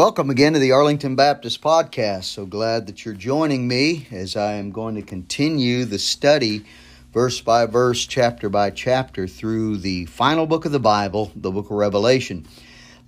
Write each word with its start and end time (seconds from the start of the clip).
Welcome 0.00 0.30
again 0.30 0.54
to 0.54 0.58
the 0.58 0.72
Arlington 0.72 1.14
Baptist 1.14 1.60
Podcast. 1.60 2.24
So 2.24 2.46
glad 2.46 2.86
that 2.86 3.04
you're 3.04 3.12
joining 3.12 3.68
me 3.68 4.06
as 4.10 4.34
I 4.34 4.54
am 4.54 4.70
going 4.70 4.94
to 4.94 5.02
continue 5.02 5.84
the 5.84 5.98
study, 5.98 6.64
verse 7.12 7.42
by 7.42 7.66
verse, 7.66 8.06
chapter 8.06 8.48
by 8.48 8.70
chapter, 8.70 9.26
through 9.26 9.76
the 9.76 10.06
final 10.06 10.46
book 10.46 10.64
of 10.64 10.72
the 10.72 10.80
Bible, 10.80 11.30
the 11.36 11.50
book 11.50 11.66
of 11.66 11.72
Revelation. 11.72 12.46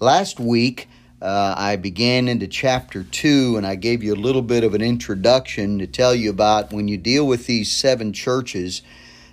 Last 0.00 0.39
week, 0.39 0.86
uh, 1.23 1.55
I 1.57 1.77
began 1.77 2.29
into 2.29 2.46
chapter 2.46 3.04
2, 3.04 3.57
and 3.57 3.67
I 3.67 3.75
gave 3.75 4.03
you 4.03 4.13
a 4.13 4.14
little 4.14 4.43
bit 4.43 4.63
of 4.63 4.75
an 4.75 4.82
introduction 4.82 5.79
to 5.79 5.86
tell 5.86 6.14
you 6.14 6.29
about 6.29 6.75
when 6.75 6.89
you 6.89 6.99
deal 6.99 7.27
with 7.27 7.46
these 7.46 7.72
seven 7.75 8.13
churches 8.13 8.82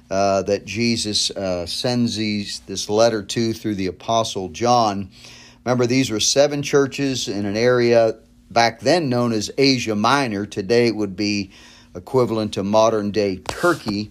uh, 0.09 0.44
that 0.44 0.63
Jesus 0.63 1.30
uh, 1.31 1.66
sends 1.66 2.16
these, 2.16 2.62
this 2.67 2.89
letter 2.89 3.21
to 3.21 3.52
through 3.52 3.76
the 3.76 3.88
Apostle 3.88 4.48
John. 4.48 5.09
Remember, 5.70 5.86
these 5.86 6.09
were 6.09 6.20
seven 6.20 6.64
churches 6.64 7.28
in 7.28 7.46
an 7.46 7.55
area 7.55 8.16
back 8.50 8.80
then 8.80 9.08
known 9.08 9.32
as 9.32 9.52
Asia 9.55 9.95
Minor. 9.95 10.48
Today 10.48 10.88
it 10.88 10.95
would 10.95 11.16
be 11.16 11.52
equivalent 11.94 12.55
to 12.55 12.64
modern 12.64 13.12
day 13.12 13.36
Turkey. 13.38 14.09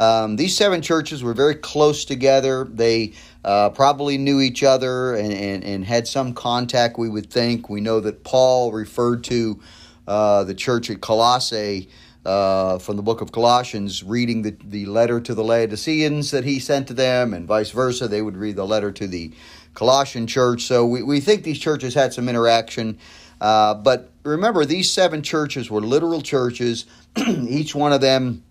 Um, 0.00 0.36
these 0.36 0.56
seven 0.56 0.80
churches 0.80 1.22
were 1.22 1.34
very 1.34 1.56
close 1.56 2.06
together. 2.06 2.64
They 2.64 3.12
uh, 3.44 3.68
probably 3.68 4.16
knew 4.16 4.40
each 4.40 4.62
other 4.62 5.14
and, 5.14 5.30
and, 5.30 5.62
and, 5.62 5.84
had 5.84 6.08
some 6.08 6.32
contact, 6.32 6.98
we 6.98 7.10
would 7.10 7.30
think. 7.30 7.68
We 7.68 7.82
know 7.82 8.00
that 8.00 8.24
Paul 8.24 8.72
referred 8.72 9.24
to 9.24 9.60
uh, 10.08 10.44
the 10.44 10.54
church 10.54 10.88
at 10.88 11.02
Colossae 11.02 11.90
uh, 12.24 12.78
from 12.78 12.96
the 12.96 13.02
book 13.02 13.20
of 13.20 13.30
Colossians, 13.30 14.02
reading 14.02 14.40
the, 14.40 14.56
the 14.64 14.86
letter 14.86 15.20
to 15.20 15.34
the 15.34 15.44
Laodiceans 15.44 16.30
that 16.30 16.44
he 16.44 16.58
sent 16.58 16.88
to 16.88 16.94
them, 16.94 17.34
and 17.34 17.46
vice 17.46 17.70
versa. 17.70 18.08
They 18.08 18.22
would 18.22 18.38
read 18.38 18.56
the 18.56 18.66
letter 18.66 18.90
to 18.92 19.06
the 19.06 19.32
Colossian 19.74 20.26
church. 20.26 20.62
So 20.62 20.86
we, 20.86 21.02
we 21.02 21.20
think 21.20 21.42
these 21.42 21.58
churches 21.58 21.94
had 21.94 22.12
some 22.12 22.28
interaction. 22.28 22.98
Uh, 23.40 23.74
but 23.74 24.10
remember, 24.22 24.64
these 24.64 24.90
seven 24.90 25.22
churches 25.22 25.70
were 25.70 25.80
literal 25.80 26.22
churches. 26.22 26.86
Each 27.16 27.74
one 27.74 27.92
of 27.92 28.00
them 28.00 28.42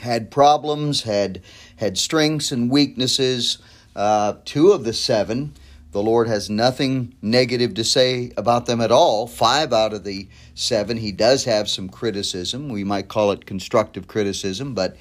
had 0.00 0.30
problems, 0.30 1.02
had 1.02 1.42
had 1.76 1.98
strengths 1.98 2.52
and 2.52 2.70
weaknesses. 2.70 3.58
Uh, 3.94 4.34
two 4.44 4.72
of 4.72 4.84
the 4.84 4.92
seven, 4.92 5.52
the 5.92 6.02
Lord 6.02 6.26
has 6.28 6.48
nothing 6.48 7.14
negative 7.20 7.74
to 7.74 7.84
say 7.84 8.32
about 8.36 8.66
them 8.66 8.80
at 8.80 8.90
all. 8.90 9.26
Five 9.26 9.72
out 9.72 9.92
of 9.92 10.04
the 10.04 10.28
seven, 10.54 10.96
He 10.96 11.12
does 11.12 11.44
have 11.44 11.68
some 11.68 11.88
criticism. 11.88 12.68
We 12.68 12.84
might 12.84 13.08
call 13.08 13.32
it 13.32 13.46
constructive 13.46 14.08
criticism, 14.08 14.74
but 14.74 14.96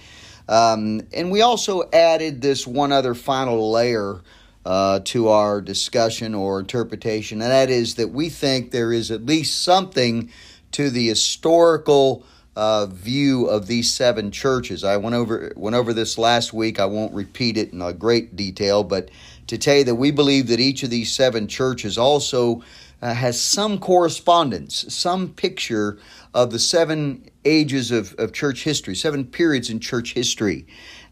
um, 0.50 1.02
and 1.14 1.32
we 1.32 1.42
also 1.42 1.89
added 1.94 2.42
this 2.42 2.67
one 2.67 2.92
other 2.92 3.16
final 3.16 3.72
layer 3.72 4.22
uh, 4.66 5.00
to 5.06 5.30
our 5.30 5.62
discussion 5.62 6.36
or 6.36 6.59
interpretation, 6.59 7.42
and 7.42 7.52
that 7.52 7.70
is 7.70 7.95
that 7.95 8.09
we 8.09 8.30
think 8.30 8.72
there 8.72 8.94
is 8.94 9.12
at 9.12 9.26
least 9.26 9.64
something 9.64 10.30
to 10.72 10.90
the 10.90 11.08
historical 11.08 12.26
uh, 12.56 12.86
view 12.86 13.45
of 13.45 13.67
these 13.67 13.92
seven 13.92 14.32
churches. 14.32 14.84
I 14.84 14.98
went 14.98 15.16
over 15.16 15.54
went 15.56 15.76
over 15.76 15.94
this 15.94 16.17
last 16.17 16.54
week. 16.54 16.80
I 16.80 16.86
won't 16.86 17.14
repeat 17.14 17.58
it 17.58 17.73
in 17.73 17.98
great 17.98 18.36
detail, 18.36 18.84
but 18.84 19.09
to 19.48 19.58
tell 19.58 19.78
you 19.78 19.84
that 19.86 19.95
we 19.95 20.12
believe 20.12 20.48
that 20.48 20.59
each 20.59 20.84
of 20.84 20.89
these 20.89 21.12
seven 21.12 21.48
churches 21.48 21.98
also 21.98 22.64
uh, 23.02 23.14
has 23.14 23.42
some 23.42 23.80
correspondence, 23.80 24.86
some 24.94 25.30
picture 25.30 25.98
of 26.34 26.52
the 26.52 26.59
seven 26.59 27.30
ages 27.44 27.92
of, 27.92 28.14
of 28.20 28.32
church 28.32 28.64
history, 28.64 28.95
seven 28.95 29.26
periods 29.26 29.70
in 29.70 29.80
church 29.80 30.14
history. 30.14 30.67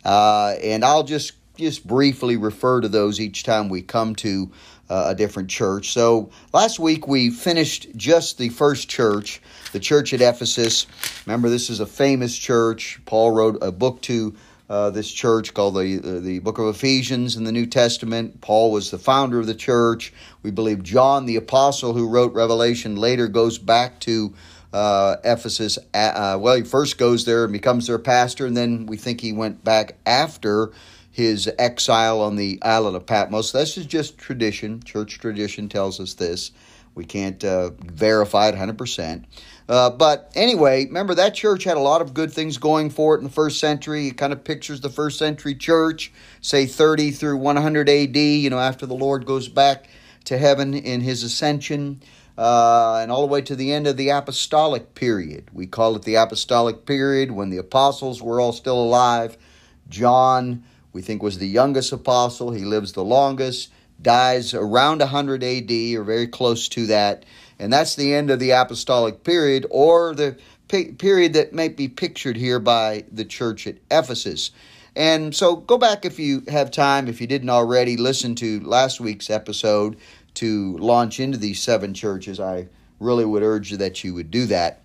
Uh, 0.05 0.55
and 0.63 0.85
I'll 0.85 1.03
just 1.03 1.33
just 1.59 1.85
briefly 1.85 2.37
refer 2.37 2.79
to 2.81 2.87
those 2.87 3.19
each 3.19 3.43
time 3.43 3.67
we 3.67 3.81
come 3.81 4.15
to 4.15 4.49
uh, 4.89 5.07
a 5.07 5.15
different 5.15 5.49
church. 5.49 5.91
So 5.91 6.31
last 6.53 6.79
week 6.79 7.07
we 7.07 7.29
finished 7.29 7.87
just 7.95 8.37
the 8.37 8.49
first 8.49 8.89
church, 8.89 9.41
the 9.73 9.79
church 9.79 10.13
at 10.13 10.21
Ephesus. 10.21 10.87
Remember, 11.25 11.49
this 11.49 11.69
is 11.69 11.81
a 11.81 11.85
famous 11.85 12.35
church. 12.37 13.01
Paul 13.05 13.31
wrote 13.31 13.57
a 13.61 13.71
book 13.71 14.01
to 14.03 14.35
uh, 14.69 14.91
this 14.91 15.11
church 15.11 15.53
called 15.53 15.75
the 15.75 15.99
uh, 15.99 16.19
the 16.19 16.39
Book 16.39 16.59
of 16.59 16.67
Ephesians 16.67 17.35
in 17.35 17.43
the 17.43 17.51
New 17.51 17.65
Testament. 17.65 18.39
Paul 18.39 18.71
was 18.71 18.91
the 18.91 18.99
founder 18.99 19.39
of 19.39 19.47
the 19.47 19.55
church. 19.55 20.13
We 20.43 20.51
believe 20.51 20.83
John, 20.83 21.25
the 21.25 21.37
apostle 21.37 21.93
who 21.93 22.07
wrote 22.07 22.33
Revelation, 22.33 22.95
later 22.95 23.27
goes 23.27 23.57
back 23.57 23.99
to 24.01 24.35
uh, 24.71 25.17
Ephesus. 25.23 25.79
Uh, 25.93 26.37
well, 26.39 26.55
he 26.55 26.63
first 26.63 26.99
goes 26.99 27.25
there 27.25 27.43
and 27.45 27.51
becomes 27.51 27.87
their 27.87 27.97
pastor, 27.97 28.45
and 28.45 28.55
then 28.55 28.85
we 28.85 28.95
think 28.95 29.21
he 29.21 29.33
went 29.33 29.63
back 29.63 29.97
after 30.05 30.71
his 31.19 31.51
exile 31.59 32.21
on 32.21 32.37
the 32.37 32.57
island 32.61 32.95
of 32.95 33.05
Patmos. 33.05 33.51
This 33.51 33.77
is 33.77 33.85
just 33.85 34.17
tradition. 34.17 34.81
Church 34.81 35.19
tradition 35.19 35.67
tells 35.67 35.99
us 35.99 36.13
this. 36.13 36.51
We 36.95 37.05
can't 37.05 37.43
uh, 37.43 37.71
verify 37.71 38.47
it 38.47 38.55
100%. 38.55 39.25
Uh, 39.67 39.89
but 39.91 40.31
anyway, 40.33 40.85
remember 40.85 41.13
that 41.13 41.35
church 41.35 41.65
had 41.65 41.77
a 41.77 41.81
lot 41.81 42.01
of 42.01 42.13
good 42.13 42.31
things 42.31 42.57
going 42.57 42.89
for 42.89 43.15
it 43.15 43.19
in 43.19 43.25
the 43.25 43.29
first 43.29 43.59
century. 43.59 44.07
It 44.07 44.17
kind 44.17 44.33
of 44.33 44.43
pictures 44.43 44.81
the 44.81 44.89
first 44.89 45.19
century 45.19 45.55
church, 45.55 46.11
say 46.41 46.65
30 46.65 47.11
through 47.11 47.37
100 47.37 47.89
AD, 47.89 48.15
you 48.15 48.49
know, 48.49 48.57
after 48.57 48.85
the 48.85 48.95
Lord 48.95 49.25
goes 49.25 49.47
back 49.47 49.87
to 50.25 50.37
heaven 50.37 50.73
in 50.73 51.01
his 51.01 51.21
ascension. 51.21 52.01
Uh, 52.37 52.99
and 53.01 53.11
all 53.11 53.19
the 53.19 53.27
way 53.27 53.41
to 53.41 53.53
the 53.53 53.73
end 53.73 53.85
of 53.85 53.97
the 53.97 54.07
apostolic 54.09 54.95
period. 54.95 55.49
We 55.51 55.67
call 55.67 55.97
it 55.97 56.03
the 56.03 56.15
apostolic 56.15 56.85
period 56.85 57.31
when 57.31 57.49
the 57.49 57.57
apostles 57.57 58.21
were 58.21 58.39
all 58.39 58.53
still 58.53 58.81
alive. 58.81 59.37
John 59.89 60.63
we 60.93 61.01
think 61.01 61.21
was 61.21 61.37
the 61.37 61.47
youngest 61.47 61.91
apostle. 61.91 62.51
He 62.51 62.65
lives 62.65 62.93
the 62.93 63.03
longest, 63.03 63.71
dies 64.01 64.53
around 64.53 64.99
100 64.99 65.43
AD 65.43 65.71
or 65.95 66.03
very 66.03 66.27
close 66.27 66.67
to 66.69 66.87
that. 66.87 67.25
And 67.59 67.71
that's 67.71 67.95
the 67.95 68.13
end 68.13 68.29
of 68.29 68.39
the 68.39 68.51
apostolic 68.51 69.23
period 69.23 69.65
or 69.69 70.15
the 70.15 70.37
period 70.67 71.33
that 71.33 71.53
might 71.53 71.75
be 71.75 71.87
pictured 71.87 72.37
here 72.37 72.59
by 72.59 73.03
the 73.11 73.25
church 73.25 73.67
at 73.67 73.77
Ephesus. 73.91 74.51
And 74.95 75.35
so 75.35 75.55
go 75.55 75.77
back 75.77 76.05
if 76.05 76.19
you 76.19 76.43
have 76.47 76.71
time, 76.71 77.07
if 77.07 77.21
you 77.21 77.27
didn't 77.27 77.49
already, 77.49 77.97
listen 77.97 78.35
to 78.35 78.59
last 78.61 78.99
week's 78.99 79.29
episode 79.29 79.97
to 80.35 80.77
launch 80.77 81.19
into 81.19 81.37
these 81.37 81.61
seven 81.61 81.93
churches. 81.93 82.39
I 82.39 82.67
really 82.99 83.25
would 83.25 83.43
urge 83.43 83.71
that 83.71 84.03
you 84.03 84.13
would 84.13 84.31
do 84.31 84.45
that. 84.47 84.81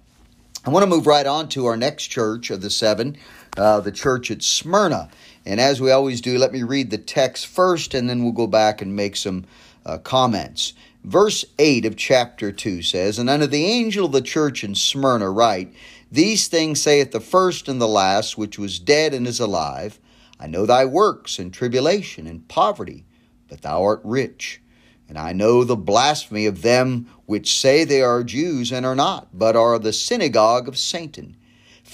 I 0.67 0.71
want 0.71 0.83
to 0.83 0.89
move 0.89 1.07
right 1.07 1.27
on 1.27 1.49
to 1.51 1.67
our 1.67 1.77
next 1.77 2.07
church 2.07 2.51
of 2.51 2.63
the 2.63 2.71
seven, 2.71 3.19
uh, 3.57 3.81
the 3.81 3.93
church 3.93 4.31
at 4.31 4.43
Smyrna. 4.43 5.09
And 5.47 5.61
as 5.61 5.81
we 5.81 5.91
always 5.91 6.21
do, 6.21 6.39
let 6.39 6.53
me 6.53 6.63
read 6.63 6.91
the 6.91 6.99
text 6.99 7.47
first 7.47 7.95
and 7.95 8.09
then 8.09 8.23
we'll 8.23 8.33
go 8.33 8.47
back 8.47 8.81
and 8.81 8.97
make 8.97 9.17
some 9.17 9.45
uh, 9.85 9.99
comments. 9.99 10.73
Verse 11.05 11.45
8 11.59 11.85
of 11.85 11.97
chapter 11.97 12.51
2 12.51 12.83
says, 12.83 13.19
And 13.19 13.29
unto 13.29 13.47
the 13.47 13.67
angel 13.67 14.07
of 14.07 14.13
the 14.13 14.23
church 14.23 14.65
in 14.65 14.75
Smyrna 14.75 15.31
write, 15.31 15.75
These 16.11 16.49
things 16.49 16.81
saith 16.81 17.13
the 17.13 17.21
first 17.21 17.69
and 17.69 17.81
the 17.81 17.89
last, 17.89 18.39
which 18.39 18.59
was 18.59 18.79
dead 18.79 19.13
and 19.13 19.27
is 19.27 19.39
alive. 19.39 19.99
I 20.41 20.47
know 20.47 20.65
thy 20.65 20.87
works 20.87 21.39
and 21.39 21.53
tribulation 21.53 22.27
and 22.27 22.49
poverty, 22.49 23.05
but 23.49 23.61
thou 23.61 23.83
art 23.83 24.01
rich. 24.03 24.63
And 25.09 25.19
I 25.19 25.33
know 25.35 25.63
the 25.63 25.77
blasphemy 25.77 26.47
of 26.47 26.63
them 26.63 27.09
which 27.27 27.55
say 27.55 27.85
they 27.85 28.01
are 28.01 28.25
Jews 28.25 28.73
and 28.73 28.87
are 28.87 28.97
not, 28.97 29.29
but 29.35 29.57
are 29.57 29.79
the 29.79 29.93
synagogue 29.93 30.67
of 30.67 30.79
Satan. 30.79 31.37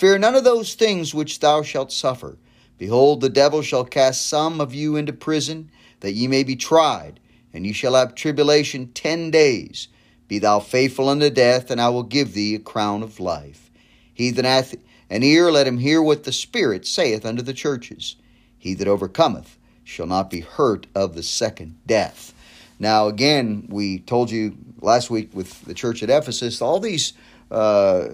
Fear 0.00 0.16
none 0.16 0.34
of 0.34 0.44
those 0.44 0.72
things 0.72 1.14
which 1.14 1.40
thou 1.40 1.60
shalt 1.60 1.92
suffer. 1.92 2.38
Behold, 2.78 3.20
the 3.20 3.28
devil 3.28 3.60
shall 3.60 3.84
cast 3.84 4.26
some 4.26 4.58
of 4.58 4.74
you 4.74 4.96
into 4.96 5.12
prison, 5.12 5.70
that 6.00 6.12
ye 6.12 6.26
may 6.26 6.42
be 6.42 6.56
tried, 6.56 7.20
and 7.52 7.66
ye 7.66 7.74
shall 7.74 7.94
have 7.94 8.14
tribulation 8.14 8.92
ten 8.94 9.30
days. 9.30 9.88
Be 10.26 10.38
thou 10.38 10.58
faithful 10.58 11.10
unto 11.10 11.28
death, 11.28 11.70
and 11.70 11.78
I 11.78 11.90
will 11.90 12.02
give 12.02 12.32
thee 12.32 12.54
a 12.54 12.58
crown 12.58 13.02
of 13.02 13.20
life. 13.20 13.70
He 14.14 14.30
that 14.30 14.46
hath 14.46 14.74
an 15.10 15.22
ear, 15.22 15.52
let 15.52 15.66
him 15.66 15.76
hear 15.76 16.00
what 16.00 16.24
the 16.24 16.32
Spirit 16.32 16.86
saith 16.86 17.26
unto 17.26 17.42
the 17.42 17.52
churches. 17.52 18.16
He 18.56 18.72
that 18.72 18.88
overcometh 18.88 19.58
shall 19.84 20.06
not 20.06 20.30
be 20.30 20.40
hurt 20.40 20.86
of 20.94 21.14
the 21.14 21.22
second 21.22 21.76
death. 21.86 22.32
Now, 22.78 23.08
again, 23.08 23.66
we 23.68 23.98
told 23.98 24.30
you 24.30 24.56
last 24.80 25.10
week 25.10 25.28
with 25.34 25.62
the 25.66 25.74
church 25.74 26.02
at 26.02 26.08
Ephesus, 26.08 26.62
all 26.62 26.80
these 26.80 27.12
uh, 27.50 28.08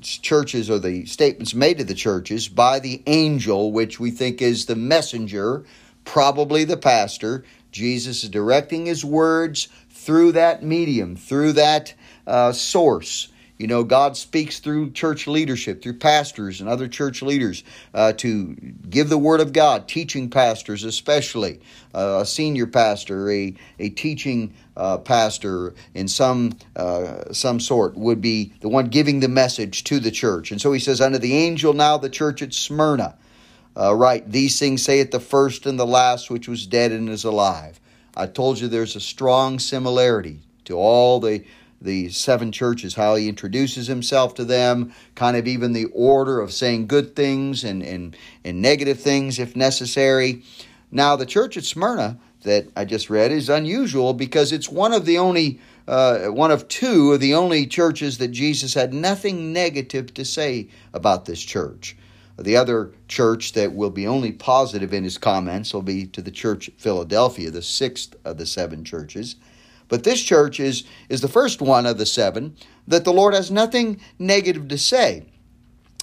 churches 0.00 0.70
or 0.70 0.78
the 0.78 1.06
statements 1.06 1.54
made 1.54 1.78
to 1.78 1.84
the 1.84 1.94
churches 1.94 2.48
by 2.48 2.78
the 2.78 3.02
angel, 3.06 3.72
which 3.72 3.98
we 4.00 4.10
think 4.10 4.40
is 4.42 4.66
the 4.66 4.76
messenger, 4.76 5.64
probably 6.04 6.64
the 6.64 6.76
pastor. 6.76 7.44
Jesus 7.72 8.24
is 8.24 8.30
directing 8.30 8.86
his 8.86 9.04
words 9.04 9.68
through 9.90 10.32
that 10.32 10.62
medium, 10.62 11.16
through 11.16 11.52
that 11.52 11.94
uh, 12.26 12.52
source. 12.52 13.28
You 13.58 13.66
know, 13.66 13.84
God 13.84 14.16
speaks 14.18 14.58
through 14.58 14.90
church 14.90 15.26
leadership, 15.26 15.82
through 15.82 15.98
pastors 15.98 16.60
and 16.60 16.68
other 16.68 16.88
church 16.88 17.22
leaders 17.22 17.64
uh, 17.94 18.12
to 18.14 18.54
give 18.88 19.08
the 19.08 19.16
Word 19.16 19.40
of 19.40 19.54
God, 19.54 19.88
teaching 19.88 20.28
pastors 20.28 20.84
especially, 20.84 21.60
uh, 21.94 22.18
a 22.20 22.26
senior 22.26 22.66
pastor, 22.66 23.30
a, 23.30 23.54
a 23.78 23.88
teaching 23.90 24.52
uh, 24.76 24.98
pastor 24.98 25.72
in 25.94 26.06
some, 26.06 26.52
uh, 26.76 27.32
some 27.32 27.58
sort 27.58 27.96
would 27.96 28.20
be 28.20 28.52
the 28.60 28.68
one 28.68 28.88
giving 28.88 29.20
the 29.20 29.28
message 29.28 29.84
to 29.84 30.00
the 30.00 30.10
church. 30.10 30.50
And 30.50 30.60
so 30.60 30.72
he 30.72 30.80
says, 30.80 31.00
Unto 31.00 31.18
the 31.18 31.34
angel 31.34 31.72
now 31.72 31.96
the 31.96 32.10
church 32.10 32.42
at 32.42 32.52
Smyrna, 32.52 33.16
uh, 33.74 33.94
write, 33.94 34.30
these 34.30 34.58
things 34.58 34.82
say 34.82 35.00
it 35.00 35.12
the 35.12 35.20
first 35.20 35.64
and 35.64 35.78
the 35.78 35.86
last, 35.86 36.30
which 36.30 36.46
was 36.46 36.66
dead 36.66 36.92
and 36.92 37.08
is 37.08 37.24
alive. 37.24 37.80
I 38.14 38.26
told 38.26 38.60
you 38.60 38.68
there's 38.68 38.96
a 38.96 39.00
strong 39.00 39.58
similarity 39.58 40.40
to 40.64 40.74
all 40.74 41.20
the 41.20 41.44
the 41.80 42.08
seven 42.08 42.52
churches, 42.52 42.94
how 42.94 43.14
he 43.16 43.28
introduces 43.28 43.86
himself 43.86 44.34
to 44.34 44.44
them, 44.44 44.92
kind 45.14 45.36
of 45.36 45.46
even 45.46 45.72
the 45.72 45.86
order 45.86 46.40
of 46.40 46.52
saying 46.52 46.86
good 46.86 47.14
things 47.14 47.64
and, 47.64 47.82
and, 47.82 48.16
and 48.44 48.62
negative 48.62 49.00
things 49.00 49.38
if 49.38 49.54
necessary. 49.54 50.42
Now, 50.90 51.16
the 51.16 51.26
church 51.26 51.56
at 51.56 51.64
Smyrna 51.64 52.18
that 52.42 52.68
I 52.76 52.84
just 52.84 53.10
read 53.10 53.32
is 53.32 53.48
unusual 53.48 54.14
because 54.14 54.52
it's 54.52 54.68
one 54.68 54.92
of 54.92 55.04
the 55.04 55.18
only, 55.18 55.60
uh, 55.88 56.26
one 56.26 56.50
of 56.50 56.68
two 56.68 57.12
of 57.12 57.20
the 57.20 57.34
only 57.34 57.66
churches 57.66 58.18
that 58.18 58.28
Jesus 58.28 58.74
had 58.74 58.94
nothing 58.94 59.52
negative 59.52 60.14
to 60.14 60.24
say 60.24 60.68
about 60.94 61.24
this 61.24 61.42
church. 61.42 61.96
The 62.38 62.56
other 62.56 62.92
church 63.08 63.54
that 63.54 63.72
will 63.72 63.90
be 63.90 64.06
only 64.06 64.30
positive 64.30 64.92
in 64.92 65.04
his 65.04 65.16
comments 65.16 65.72
will 65.72 65.82
be 65.82 66.06
to 66.08 66.20
the 66.20 66.30
church 66.30 66.68
at 66.68 66.78
Philadelphia, 66.78 67.50
the 67.50 67.62
sixth 67.62 68.14
of 68.24 68.36
the 68.36 68.46
seven 68.46 68.84
churches. 68.84 69.36
But 69.88 70.04
this 70.04 70.22
church 70.22 70.58
is, 70.60 70.84
is 71.08 71.20
the 71.20 71.28
first 71.28 71.60
one 71.60 71.86
of 71.86 71.98
the 71.98 72.06
seven 72.06 72.56
that 72.88 73.04
the 73.04 73.12
Lord 73.12 73.34
has 73.34 73.50
nothing 73.50 74.00
negative 74.18 74.68
to 74.68 74.78
say. 74.78 75.26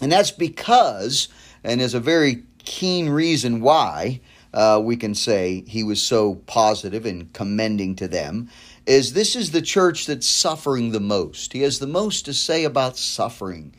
And 0.01 0.11
that's 0.11 0.31
because, 0.31 1.27
and 1.63 1.81
is 1.81 1.93
a 1.93 1.99
very 1.99 2.43
keen 2.65 3.09
reason 3.09 3.61
why 3.61 4.21
uh, 4.53 4.81
we 4.83 4.95
can 4.95 5.15
say 5.15 5.63
he 5.67 5.83
was 5.83 6.01
so 6.01 6.35
positive 6.45 7.05
and 7.05 7.31
commending 7.33 7.95
to 7.95 8.07
them, 8.07 8.49
is 8.85 9.13
this 9.13 9.35
is 9.35 9.51
the 9.51 9.61
church 9.61 10.05
that's 10.05 10.27
suffering 10.27 10.91
the 10.91 10.99
most. 10.99 11.53
He 11.53 11.61
has 11.61 11.79
the 11.79 11.87
most 11.87 12.25
to 12.25 12.33
say 12.33 12.63
about 12.63 12.97
suffering. 12.97 13.73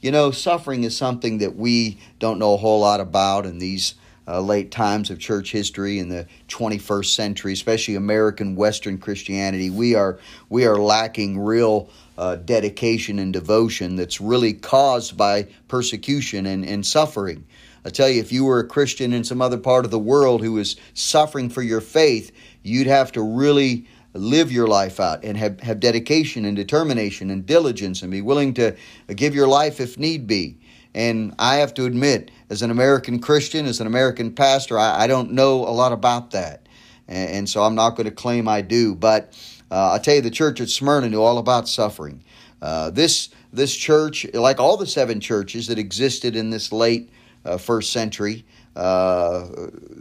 You 0.00 0.10
know, 0.10 0.30
suffering 0.30 0.84
is 0.84 0.96
something 0.96 1.38
that 1.38 1.56
we 1.56 1.98
don't 2.18 2.38
know 2.38 2.54
a 2.54 2.58
whole 2.58 2.80
lot 2.80 3.00
about 3.00 3.46
in 3.46 3.58
these 3.58 3.94
uh, 4.26 4.40
late 4.40 4.70
times 4.70 5.10
of 5.10 5.18
church 5.18 5.52
history 5.52 5.98
in 5.98 6.08
the 6.08 6.26
21st 6.48 7.14
century, 7.14 7.52
especially 7.52 7.94
American 7.94 8.56
Western 8.56 8.98
Christianity, 8.98 9.70
we 9.70 9.94
are 9.94 10.18
we 10.48 10.66
are 10.66 10.76
lacking 10.76 11.38
real 11.38 11.88
uh, 12.16 12.36
dedication 12.36 13.18
and 13.18 13.32
devotion 13.32 13.96
that's 13.96 14.20
really 14.20 14.52
caused 14.52 15.16
by 15.16 15.46
persecution 15.68 16.46
and, 16.46 16.64
and 16.64 16.86
suffering. 16.86 17.44
I 17.84 17.90
tell 17.90 18.08
you, 18.08 18.20
if 18.20 18.32
you 18.32 18.44
were 18.44 18.60
a 18.60 18.66
Christian 18.66 19.12
in 19.12 19.24
some 19.24 19.42
other 19.42 19.58
part 19.58 19.84
of 19.84 19.90
the 19.90 19.98
world 19.98 20.40
who 20.40 20.52
was 20.52 20.76
suffering 20.94 21.50
for 21.50 21.60
your 21.60 21.82
faith, 21.82 22.32
you'd 22.62 22.86
have 22.86 23.12
to 23.12 23.22
really 23.22 23.86
live 24.14 24.50
your 24.50 24.68
life 24.68 25.00
out 25.00 25.24
and 25.24 25.36
have, 25.36 25.60
have 25.60 25.80
dedication 25.80 26.44
and 26.44 26.56
determination 26.56 27.30
and 27.30 27.44
diligence 27.44 28.00
and 28.00 28.10
be 28.10 28.22
willing 28.22 28.54
to 28.54 28.74
give 29.14 29.34
your 29.34 29.48
life 29.48 29.80
if 29.80 29.98
need 29.98 30.26
be. 30.26 30.56
And 30.94 31.34
I 31.38 31.56
have 31.56 31.74
to 31.74 31.86
admit, 31.86 32.30
as 32.50 32.62
an 32.62 32.70
American 32.70 33.18
Christian, 33.18 33.66
as 33.66 33.80
an 33.80 33.86
American 33.86 34.32
pastor, 34.32 34.78
I, 34.78 35.02
I 35.04 35.06
don't 35.06 35.32
know 35.32 35.66
a 35.66 35.70
lot 35.70 35.92
about 35.92 36.30
that. 36.30 36.68
And, 37.08 37.30
and, 37.30 37.48
so 37.48 37.62
I'm 37.62 37.74
not 37.74 37.90
going 37.90 38.06
to 38.06 38.12
claim 38.12 38.46
I 38.46 38.60
do. 38.60 38.94
But 38.94 39.36
uh, 39.70 39.92
I 39.92 39.98
tell 39.98 40.14
you, 40.14 40.20
the 40.20 40.30
church 40.30 40.60
at 40.60 40.68
Smyrna 40.68 41.08
knew 41.08 41.20
all 41.20 41.38
about 41.38 41.68
suffering. 41.68 42.22
Uh, 42.62 42.90
this, 42.90 43.28
this 43.52 43.74
church, 43.74 44.26
like 44.32 44.60
all 44.60 44.76
the 44.76 44.86
seven 44.86 45.20
churches 45.20 45.66
that 45.66 45.78
existed 45.78 46.36
in 46.36 46.50
this 46.50 46.72
late 46.72 47.10
uh, 47.44 47.58
first 47.58 47.92
century, 47.92 48.44
uh, 48.76 49.46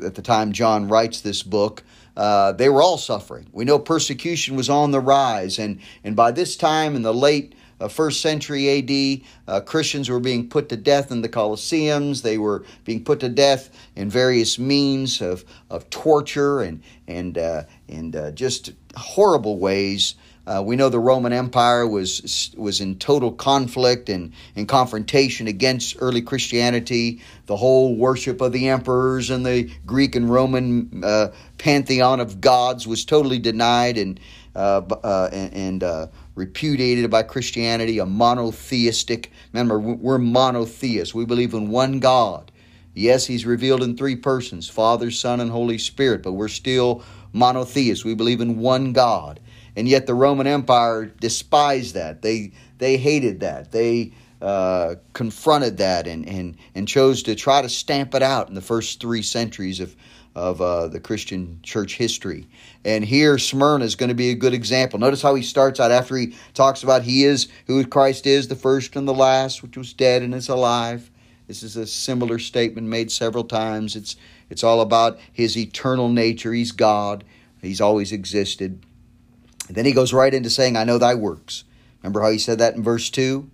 at 0.04 0.16
the 0.16 0.22
time 0.22 0.52
John 0.52 0.88
writes 0.88 1.22
this 1.22 1.44
book, 1.44 1.84
uh, 2.16 2.52
they 2.54 2.70
were 2.70 2.82
all 2.82 2.98
suffering. 2.98 3.48
We 3.52 3.66
know 3.66 3.80
persecution 3.80 4.56
was 4.56 4.70
on 4.70 4.92
the 4.92 5.00
rise, 5.00 5.58
and, 5.58 5.80
and 6.04 6.16
by 6.16 6.32
this 6.32 6.56
time 6.56 6.96
in 6.96 7.02
the 7.02 7.14
late 7.14 7.56
uh, 7.84 7.88
first 7.90 8.22
century 8.22 8.80
AD, 8.80 9.22
uh, 9.48 9.62
Christians 9.62 10.10
were 10.10 10.22
being 10.22 10.48
put 10.48 10.70
to 10.70 10.78
death 10.78 11.12
in 11.12 11.22
the 11.22 11.30
Colosseums. 11.30 12.22
They 12.22 12.38
were 12.38 12.64
being 12.86 13.04
put 13.04 13.20
to 13.20 13.30
death 13.30 13.70
in 13.96 14.10
various 14.10 14.58
means 14.58 15.22
of, 15.22 15.44
of 15.70 15.90
torture 15.90 16.62
and, 16.62 16.82
and, 17.08 17.38
uh, 17.38 17.64
and 17.90 18.16
uh, 18.16 18.32
just 18.32 18.72
horrible 18.96 19.60
ways. 19.60 20.16
Uh, 20.46 20.62
we 20.66 20.76
know 20.76 20.90
the 20.90 21.00
Roman 21.00 21.32
Empire 21.32 21.88
was 21.88 22.54
was 22.58 22.82
in 22.82 22.98
total 23.00 23.32
conflict 23.32 24.10
and, 24.10 24.34
and 24.58 24.68
confrontation 24.68 25.48
against 25.48 25.96
early 26.00 26.22
Christianity. 26.22 27.22
The 27.46 27.56
whole 27.56 27.96
worship 27.96 28.42
of 28.42 28.52
the 28.52 28.68
emperors 28.68 29.30
and 29.30 29.46
the 29.46 29.72
Greek 29.86 30.16
and 30.18 30.30
Roman 30.30 31.02
uh, 31.02 31.30
pantheon 31.58 32.20
of 32.20 32.42
gods 32.42 32.86
was 32.86 33.06
totally 33.06 33.40
denied 33.40 33.98
and 33.98 34.20
and, 34.54 35.54
and 35.84 36.10
repudiated 36.36 37.10
by 37.10 37.24
Christianity. 37.24 38.00
A 38.00 38.06
monotheistic. 38.06 39.32
Remember, 39.52 39.80
we're 39.80 40.18
monotheists. 40.18 41.14
We 41.14 41.26
believe 41.26 41.54
in 41.54 41.70
one 41.70 42.00
God. 42.00 42.52
Yes, 42.94 43.26
He's 43.26 43.46
revealed 43.46 43.84
in 43.84 43.98
three 43.98 44.16
persons: 44.16 44.70
Father, 44.70 45.12
Son, 45.12 45.40
and 45.40 45.52
Holy 45.52 45.78
Spirit. 45.78 46.24
But 46.24 46.34
we're 46.34 46.48
still 46.48 47.04
monotheists. 47.34 48.06
We 48.06 48.16
believe 48.16 48.42
in 48.42 48.60
one 48.60 48.94
God 48.94 49.40
and 49.76 49.88
yet 49.88 50.06
the 50.06 50.14
Roman 50.14 50.48
Empire 50.48 51.06
despised 51.06 51.96
that. 51.96 52.22
They 52.22 52.52
they 52.78 52.98
hated 52.98 53.40
that. 53.40 53.72
They 53.72 54.14
uh, 54.44 54.96
confronted 55.14 55.78
that 55.78 56.06
and, 56.06 56.28
and 56.28 56.58
and 56.76 56.86
chose 56.86 57.24
to 57.24 57.34
try 57.34 57.62
to 57.62 57.70
stamp 57.70 58.14
it 58.14 58.22
out 58.22 58.50
in 58.50 58.56
the 58.56 58.62
first 58.62 59.00
three 59.00 59.22
centuries 59.22 59.80
of 59.80 59.96
of 60.36 60.62
uh, 60.62 60.88
the 60.88 61.00
Christian 61.00 61.60
church 61.64 61.96
history. 61.96 62.48
And 62.84 63.06
here 63.06 63.38
Smyrna 63.38 63.86
is 63.86 63.96
going 63.96 64.10
to 64.10 64.16
be 64.16 64.32
a 64.32 64.36
good 64.36 64.54
example. 64.54 65.00
Notice 65.00 65.22
how 65.22 65.36
he 65.36 65.44
starts 65.44 65.80
out 65.80 65.92
after 65.92 66.18
he 66.18 66.36
talks 66.54 66.84
about 66.84 67.04
he 67.04 67.24
is 67.24 67.48
who 67.68 67.86
Christ 67.86 68.26
is, 68.28 68.48
the 68.48 68.56
first 68.56 68.96
and 68.96 69.08
the 69.08 69.14
last, 69.14 69.62
which 69.62 69.78
was 69.78 69.94
dead 69.94 70.24
and 70.24 70.34
is 70.34 70.50
alive. 70.50 71.10
This 71.48 71.64
is 71.64 71.78
a 71.78 71.86
similar 71.86 72.40
statement 72.40 72.88
made 72.88 73.12
several 73.12 73.46
times. 73.46 73.96
It's 73.96 74.18
it's 74.50 74.64
all 74.64 74.82
about 74.82 75.20
his 75.32 75.56
eternal 75.56 76.10
nature. 76.10 76.52
He's 76.52 76.74
God. 76.74 77.24
He's 77.62 77.80
always 77.80 78.12
existed. 78.12 78.86
And 79.68 79.78
then 79.78 79.86
he 79.86 79.94
goes 79.94 80.12
right 80.12 80.34
into 80.34 80.50
saying, 80.50 80.76
I 80.76 80.84
know 80.84 80.98
thy 80.98 81.16
works. 81.16 81.64
Remember 82.02 82.22
how 82.22 82.32
he 82.32 82.38
said 82.38 82.60
that 82.60 82.76
in 82.76 82.84
verse 82.84 83.10
2? 83.10 83.50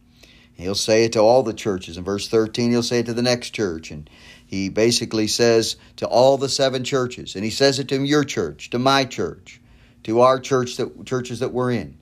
He'll 0.59 0.75
say 0.75 1.05
it 1.05 1.13
to 1.13 1.19
all 1.19 1.43
the 1.43 1.53
churches. 1.53 1.97
In 1.97 2.03
verse 2.03 2.27
13, 2.27 2.71
he'll 2.71 2.83
say 2.83 2.99
it 2.99 3.05
to 3.05 3.13
the 3.13 3.21
next 3.21 3.51
church. 3.51 3.91
And 3.91 4.09
he 4.45 4.69
basically 4.69 5.27
says 5.27 5.77
to 5.97 6.07
all 6.07 6.37
the 6.37 6.49
seven 6.49 6.83
churches, 6.83 7.35
and 7.35 7.43
he 7.43 7.49
says 7.49 7.79
it 7.79 7.87
to 7.89 8.03
your 8.03 8.23
church, 8.23 8.69
to 8.71 8.79
my 8.79 9.05
church, 9.05 9.61
to 10.03 10.21
our 10.21 10.39
church 10.39 10.77
that 10.77 11.05
churches 11.05 11.39
that 11.39 11.53
we're 11.53 11.71
in. 11.71 11.97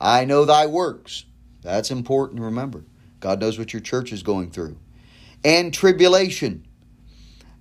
I 0.00 0.24
know 0.24 0.44
thy 0.44 0.66
works. 0.66 1.24
That's 1.62 1.90
important 1.90 2.38
to 2.38 2.44
remember. 2.44 2.84
God 3.20 3.40
knows 3.40 3.58
what 3.58 3.72
your 3.72 3.80
church 3.80 4.12
is 4.12 4.22
going 4.22 4.50
through. 4.50 4.76
And 5.44 5.72
tribulation 5.72 6.66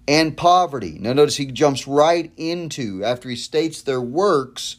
and 0.07 0.35
poverty. 0.35 0.97
Now 0.99 1.13
notice 1.13 1.37
he 1.37 1.45
jumps 1.45 1.87
right 1.87 2.31
into, 2.35 3.03
after 3.03 3.29
he 3.29 3.35
states 3.35 3.81
their 3.81 4.01
works, 4.01 4.77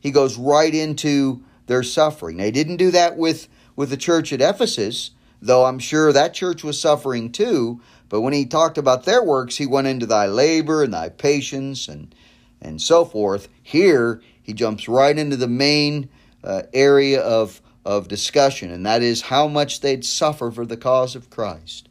he 0.00 0.10
goes 0.10 0.36
right 0.36 0.74
into 0.74 1.44
their 1.66 1.82
suffering. 1.82 2.36
Now, 2.36 2.44
he 2.44 2.50
didn't 2.50 2.76
do 2.76 2.90
that 2.90 3.16
with, 3.16 3.48
with 3.76 3.90
the 3.90 3.96
church 3.96 4.32
at 4.32 4.40
Ephesus, 4.40 5.12
though 5.44 5.66
I'm 5.66 5.78
sure 5.78 6.12
that 6.12 6.32
church 6.32 6.64
was 6.64 6.80
suffering 6.80 7.30
too. 7.30 7.80
But 8.08 8.22
when 8.22 8.32
he 8.32 8.46
talked 8.46 8.78
about 8.78 9.04
their 9.04 9.22
works, 9.22 9.56
he 9.56 9.66
went 9.66 9.86
into 9.86 10.06
thy 10.06 10.26
labor 10.26 10.82
and 10.82 10.92
thy 10.92 11.10
patience 11.10 11.86
and, 11.86 12.14
and 12.62 12.80
so 12.80 13.04
forth. 13.04 13.48
Here, 13.62 14.22
he 14.42 14.54
jumps 14.54 14.88
right 14.88 15.16
into 15.16 15.36
the 15.36 15.48
main 15.48 16.08
uh, 16.42 16.62
area 16.72 17.20
of, 17.20 17.60
of 17.84 18.08
discussion, 18.08 18.70
and 18.70 18.86
that 18.86 19.02
is 19.02 19.22
how 19.22 19.46
much 19.46 19.80
they'd 19.80 20.04
suffer 20.04 20.50
for 20.50 20.64
the 20.64 20.76
cause 20.76 21.14
of 21.14 21.30
Christ. 21.30 21.88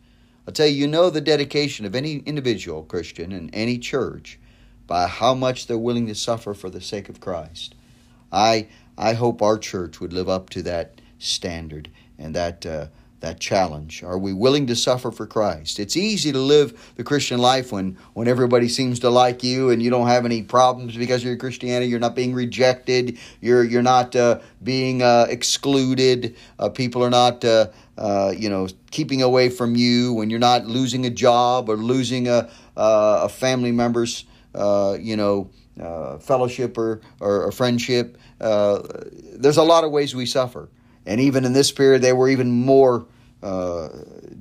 I'll 0.47 0.53
tell 0.53 0.67
you, 0.67 0.73
you 0.73 0.87
know 0.87 1.09
the 1.09 1.21
dedication 1.21 1.85
of 1.85 1.95
any 1.95 2.17
individual 2.25 2.83
Christian 2.83 3.31
in 3.31 3.49
any 3.51 3.77
church 3.77 4.39
by 4.87 5.07
how 5.07 5.33
much 5.33 5.67
they're 5.67 5.77
willing 5.77 6.07
to 6.07 6.15
suffer 6.15 6.53
for 6.53 6.69
the 6.69 6.81
sake 6.81 7.07
of 7.07 7.19
Christ. 7.19 7.75
I 8.31 8.67
I 8.97 9.13
hope 9.13 9.41
our 9.41 9.57
church 9.57 9.99
would 9.99 10.13
live 10.13 10.29
up 10.29 10.49
to 10.51 10.61
that 10.63 11.01
standard 11.17 11.89
and 12.17 12.35
that 12.35 12.65
uh, 12.65 12.87
that 13.23 13.39
challenge. 13.39 14.03
Are 14.03 14.17
we 14.17 14.33
willing 14.33 14.67
to 14.67 14.75
suffer 14.75 15.09
for 15.09 15.25
Christ? 15.25 15.79
It's 15.79 15.97
easy 15.97 16.31
to 16.33 16.37
live 16.37 16.93
the 16.97 17.03
Christian 17.03 17.39
life 17.39 17.71
when 17.71 17.97
when 18.13 18.27
everybody 18.27 18.67
seems 18.67 18.99
to 18.99 19.09
like 19.09 19.43
you 19.43 19.69
and 19.69 19.81
you 19.81 19.89
don't 19.89 20.07
have 20.07 20.25
any 20.25 20.43
problems 20.43 20.95
because 20.95 21.21
of 21.21 21.27
your 21.27 21.37
Christianity. 21.37 21.89
You're 21.89 21.99
not 21.99 22.15
being 22.15 22.33
rejected. 22.33 23.17
You're 23.41 23.63
you're 23.63 23.81
not 23.81 24.15
uh, 24.15 24.41
being 24.61 25.01
uh, 25.01 25.25
excluded. 25.29 26.35
Uh, 26.59 26.69
people 26.69 27.03
are 27.03 27.09
not. 27.09 27.43
Uh, 27.43 27.67
uh, 27.95 28.33
you 28.35 28.49
know, 28.49 28.67
keeping 28.89 29.21
away 29.21 29.49
from 29.49 29.75
you 29.75 30.13
when 30.13 30.31
you're 30.31 30.39
not 30.39 30.65
losing 30.65 31.05
a 31.05 31.11
job 31.11 31.69
or 31.69 31.75
losing 31.75 32.27
a, 32.27 32.49
a 32.75 33.29
family 33.29 33.71
member's, 33.71 34.25
you 34.99 35.15
know, 35.15 35.47
uh, 35.79 36.17
fellowship 36.17 36.75
or, 36.77 37.01
or, 37.19 37.43
or 37.43 37.51
friendship. 37.51 38.17
Uh, 38.41 38.81
there's 39.35 39.57
a 39.57 39.63
lot 39.63 39.83
of 39.83 39.91
ways 39.91 40.15
we 40.15 40.25
suffer. 40.25 40.69
And 41.05 41.19
even 41.19 41.45
in 41.45 41.53
this 41.53 41.71
period, 41.71 42.01
they 42.01 42.13
were 42.13 42.29
even 42.29 42.51
more 42.51 43.05
uh, 43.43 43.89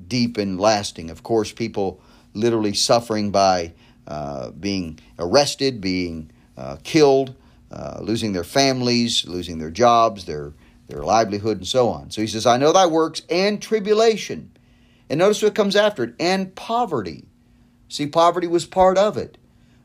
deep 0.07 0.37
and 0.37 0.59
lasting. 0.59 1.09
Of 1.09 1.23
course, 1.23 1.51
people 1.51 2.01
literally 2.33 2.73
suffering 2.73 3.31
by 3.31 3.73
uh, 4.07 4.51
being 4.51 4.99
arrested, 5.19 5.81
being 5.81 6.31
uh, 6.57 6.77
killed, 6.83 7.35
uh, 7.71 7.99
losing 8.01 8.33
their 8.33 8.43
families, 8.43 9.25
losing 9.25 9.59
their 9.59 9.71
jobs, 9.71 10.25
their, 10.25 10.53
their 10.87 11.03
livelihood, 11.03 11.57
and 11.57 11.67
so 11.67 11.89
on. 11.89 12.11
So 12.11 12.21
he 12.21 12.27
says, 12.27 12.45
I 12.45 12.57
know 12.57 12.71
thy 12.71 12.85
works 12.85 13.21
and 13.29 13.61
tribulation. 13.61 14.51
And 15.09 15.19
notice 15.19 15.41
what 15.41 15.55
comes 15.55 15.75
after 15.75 16.03
it 16.03 16.15
and 16.19 16.55
poverty. 16.55 17.25
See, 17.89 18.07
poverty 18.07 18.47
was 18.47 18.65
part 18.65 18.97
of 18.97 19.17
it. 19.17 19.37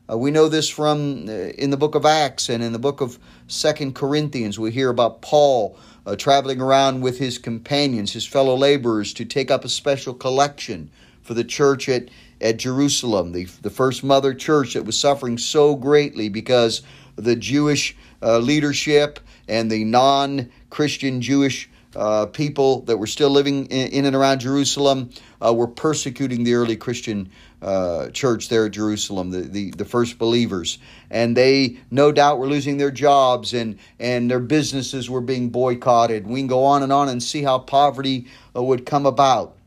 Uh, 0.09 0.17
we 0.17 0.31
know 0.31 0.49
this 0.49 0.67
from 0.67 1.29
uh, 1.29 1.31
in 1.31 1.69
the 1.69 1.77
book 1.77 1.93
of 1.93 2.05
Acts 2.05 2.49
and 2.49 2.63
in 2.63 2.73
the 2.73 2.79
book 2.79 2.99
of 2.99 3.19
Second 3.47 3.93
Corinthians. 3.93 4.57
We 4.57 4.71
hear 4.71 4.89
about 4.89 5.21
Paul 5.21 5.77
uh, 6.05 6.15
traveling 6.15 6.59
around 6.59 7.01
with 7.01 7.19
his 7.19 7.37
companions, 7.37 8.13
his 8.13 8.25
fellow 8.25 8.55
laborers, 8.55 9.13
to 9.13 9.25
take 9.25 9.51
up 9.51 9.63
a 9.63 9.69
special 9.69 10.15
collection 10.15 10.89
for 11.21 11.35
the 11.35 11.43
church 11.43 11.87
at, 11.87 12.09
at 12.41 12.57
Jerusalem, 12.57 13.33
the, 13.33 13.45
the 13.61 13.69
first 13.69 14.03
mother 14.03 14.33
church 14.33 14.73
that 14.73 14.85
was 14.85 14.99
suffering 14.99 15.37
so 15.37 15.75
greatly 15.75 16.27
because 16.27 16.81
the 17.15 17.35
Jewish 17.35 17.95
uh, 18.23 18.39
leadership 18.39 19.19
and 19.47 19.69
the 19.69 19.83
non 19.83 20.49
Christian 20.71 21.21
Jewish 21.21 21.69
uh, 21.95 22.27
people 22.27 22.81
that 22.81 22.97
were 22.97 23.07
still 23.07 23.29
living 23.29 23.65
in, 23.67 23.87
in 23.91 24.05
and 24.05 24.15
around 24.15 24.39
Jerusalem 24.39 25.09
uh, 25.43 25.53
were 25.53 25.67
persecuting 25.67 26.43
the 26.43 26.53
early 26.53 26.75
Christian 26.75 27.31
uh, 27.61 28.09
church 28.09 28.47
there 28.49 28.67
at 28.67 28.71
Jerusalem, 28.71 29.31
the, 29.31 29.41
the, 29.41 29.71
the, 29.71 29.85
first 29.85 30.17
believers. 30.17 30.77
And 31.09 31.35
they, 31.35 31.79
no 31.91 32.11
doubt, 32.11 32.37
were 32.39 32.47
losing 32.47 32.77
their 32.77 32.91
jobs 32.91 33.53
and, 33.53 33.79
and 33.99 34.29
their 34.29 34.39
businesses 34.39 35.09
were 35.09 35.21
being 35.21 35.49
boycotted. 35.49 36.27
We 36.27 36.39
can 36.39 36.47
go 36.47 36.63
on 36.63 36.83
and 36.83 36.93
on 36.93 37.09
and 37.09 37.21
see 37.21 37.41
how 37.41 37.59
poverty 37.59 38.27
uh, 38.55 38.63
would 38.63 38.85
come 38.85 39.05
about. 39.05 39.57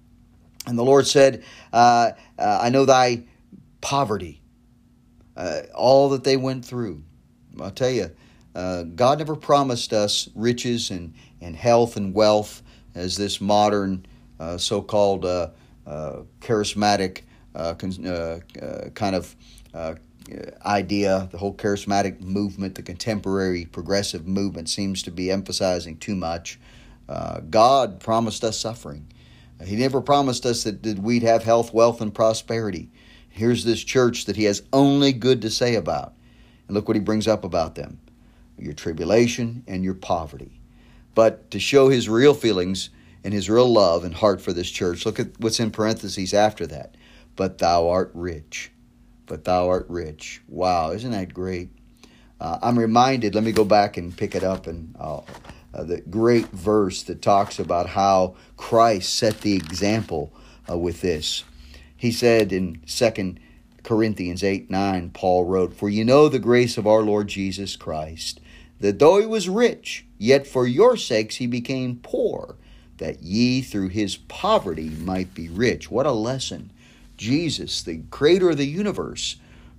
And 0.67 0.79
the 0.79 0.85
Lord 0.85 1.07
said, 1.07 1.43
uh, 1.73 2.13
uh, 2.39 2.59
I 2.63 2.71
know 2.71 2.85
thy 2.85 3.25
poverty, 3.81 4.41
all 5.75 6.11
that 6.11 6.23
they 6.23 6.37
went 6.37 6.65
through. 6.65 7.03
I'll 7.61 7.73
tell 7.73 7.91
you, 7.91 8.11
God 8.55 9.19
never 9.19 9.35
promised 9.35 9.93
us 9.93 10.29
riches 10.37 10.91
and, 10.91 11.15
and 11.43 11.57
health 11.57 11.97
and 11.97 12.15
wealth 12.15 12.63
as 12.95 13.17
this 13.17 13.41
modern 13.41 14.07
uh, 14.39 14.59
so 14.59 14.83
called 14.83 15.25
uh, 15.25 15.51
uh, 15.87 16.23
charismatic 16.41 17.23
uh, 17.55 17.75
uh, 18.05 18.39
kind 18.95 19.15
of 19.15 19.37
idea, 20.65 21.29
the 21.31 21.39
whole 21.39 21.55
charismatic 21.55 22.21
movement, 22.21 22.75
the 22.75 22.83
contemporary 22.83 23.65
progressive 23.65 24.27
movement 24.27 24.69
seems 24.69 25.03
to 25.03 25.11
be 25.11 25.31
emphasizing 25.31 25.97
too 25.97 26.15
much. 26.15 26.59
God 27.51 28.01
promised 28.01 28.43
us 28.45 28.59
suffering. 28.59 29.07
He 29.65 29.77
never 29.77 30.01
promised 30.01 30.47
us 30.47 30.65
that, 30.65 30.83
that 30.83 30.99
we'd 30.99 31.23
have 31.23 31.45
health, 31.45 31.73
wealth, 31.73 32.01
and 32.01 32.15
prosperity. 32.15 32.91
Here's 33.29 33.65
this 33.65 33.85
church 33.85 34.25
that 34.25 34.37
he 34.37 34.45
has 34.45 34.63
only 34.73 35.13
good 35.13 35.43
to 35.43 35.51
say 35.51 35.75
about. 35.75 36.15
And 36.67 36.75
look 36.75 36.89
what 36.89 36.97
he 36.97 37.01
brings 37.01 37.29
up 37.29 37.45
about 37.45 37.75
them 37.75 37.99
your 38.59 38.75
tribulation 38.75 39.65
and 39.67 39.83
your 39.83 39.95
poverty. 39.95 40.62
But 41.15 41.51
to 41.51 41.61
show 41.61 41.89
his 41.89 42.09
real 42.09 42.35
feelings 42.35 42.91
and 43.25 43.33
his 43.33 43.51
real 43.51 43.71
love 43.71 44.05
and 44.05 44.15
heart 44.15 44.41
for 44.41 44.53
this 44.53 44.71
church, 44.71 45.05
look 45.07 45.21
at 45.21 45.39
what's 45.39 45.61
in 45.61 45.71
parentheses 45.71 46.35
after 46.35 46.67
that. 46.69 46.97
But 47.37 47.59
thou 47.59 47.89
art 47.89 48.11
rich. 48.15 48.71
But 49.27 49.45
thou 49.45 49.69
art 49.69 49.87
rich. 49.89 50.43
Wow, 50.49 50.91
isn't 50.93 51.11
that 51.11 51.33
great? 51.33 51.71
Uh, 52.41 52.59
I'm 52.61 52.79
reminded, 52.79 53.35
let 53.35 53.45
me 53.45 53.53
go 53.53 53.65
back 53.65 53.97
and 53.97 54.17
pick 54.17 54.35
it 54.35 54.43
up 54.43 54.67
and 54.67 54.97
uh, 54.99 55.21
uh, 55.73 55.85
the 55.85 56.01
great 56.01 56.49
verse 56.49 57.03
that 57.05 57.23
talks 57.23 57.59
about 57.59 57.91
how 57.91 58.35
Christ 58.57 59.15
set 59.15 59.41
the 59.41 59.55
example 59.55 60.33
uh, 60.69 60.77
with 60.77 61.01
this. 61.01 61.45
He 61.97 62.11
said 62.11 62.53
in 62.53 62.81
2 62.87 63.37
Corinthians 63.83 64.43
8 64.43 64.71
9, 64.71 65.11
Paul 65.11 65.45
wrote, 65.45 65.75
For 65.75 65.89
you 65.89 66.05
know 66.05 66.29
the 66.29 66.39
grace 66.39 66.77
of 66.77 66.87
our 66.87 67.03
Lord 67.03 67.29
Jesus 67.29 67.77
Christ 67.77 68.41
that 68.81 68.99
though 68.99 69.21
he 69.21 69.27
was 69.27 69.49
rich, 69.49 70.05
yet 70.23 70.47
for 70.47 70.67
your 70.67 70.97
sakes 70.97 71.37
he 71.37 71.47
became 71.49 71.99
poor, 72.01 72.55
that 72.99 73.23
ye 73.23 73.61
through 73.61 73.89
his 73.89 74.17
poverty 74.17 74.89
might 74.89 75.35
be 75.35 75.49
rich. 75.49 75.91
What 75.91 76.07
a 76.07 76.13
lesson. 76.13 76.71
Jesus, 77.17 77.83
the 77.83 78.03
creator 78.11 78.51
of 78.51 78.57
the 78.57 78.67
universe, 78.67 79.37